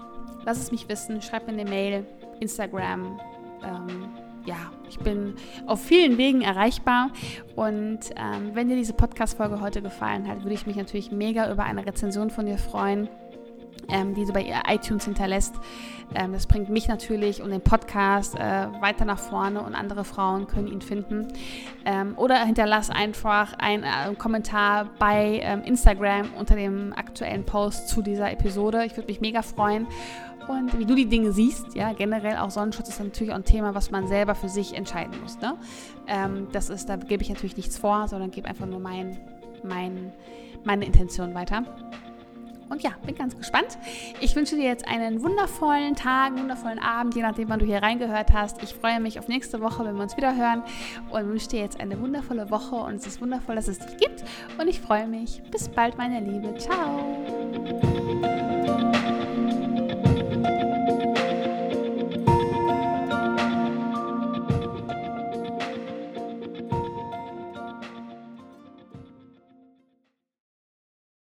[0.45, 1.21] lass es mich wissen.
[1.21, 2.05] Schreib mir eine Mail,
[2.39, 3.19] Instagram,
[3.63, 4.09] ähm,
[4.45, 5.35] ja, ich bin
[5.65, 7.11] auf vielen Wegen erreichbar.
[7.55, 11.63] Und ähm, wenn dir diese Podcast-Folge heute gefallen hat, würde ich mich natürlich mega über
[11.63, 13.09] eine Rezension von dir freuen
[13.89, 15.55] ähm, die du bei iTunes hinterlässt.
[16.15, 20.47] Ähm, das bringt mich natürlich und den Podcast äh, weiter nach vorne und andere Frauen
[20.47, 21.27] können ihn finden.
[21.85, 28.01] Ähm, oder hinterlass einfach einen äh, Kommentar bei ähm, Instagram unter dem aktuellen Post zu
[28.01, 28.85] dieser Episode.
[28.85, 29.88] Ich würde mich mega freuen.
[30.47, 33.75] Und wie du die Dinge siehst, ja, generell auch Sonnenschutz ist natürlich auch ein Thema,
[33.75, 35.38] was man selber für sich entscheiden muss.
[35.39, 35.55] Ne?
[36.07, 39.17] Ähm, das ist, da gebe ich natürlich nichts vor, sondern gebe einfach nur mein,
[39.63, 40.13] mein,
[40.63, 41.63] meine Intention weiter.
[42.70, 43.78] Und ja, bin ganz gespannt.
[44.20, 47.82] Ich wünsche dir jetzt einen wundervollen Tag, einen wundervollen Abend, je nachdem, wann du hier
[47.82, 48.61] reingehört hast.
[48.63, 50.63] Ich freue mich auf nächste Woche, wenn wir uns wieder hören.
[51.09, 52.76] Und wünsche dir jetzt eine wundervolle Woche.
[52.76, 54.24] Und es ist wundervoll, dass es dich gibt.
[54.57, 55.41] Und ich freue mich.
[55.51, 56.55] Bis bald, meine Liebe.
[56.57, 57.05] Ciao.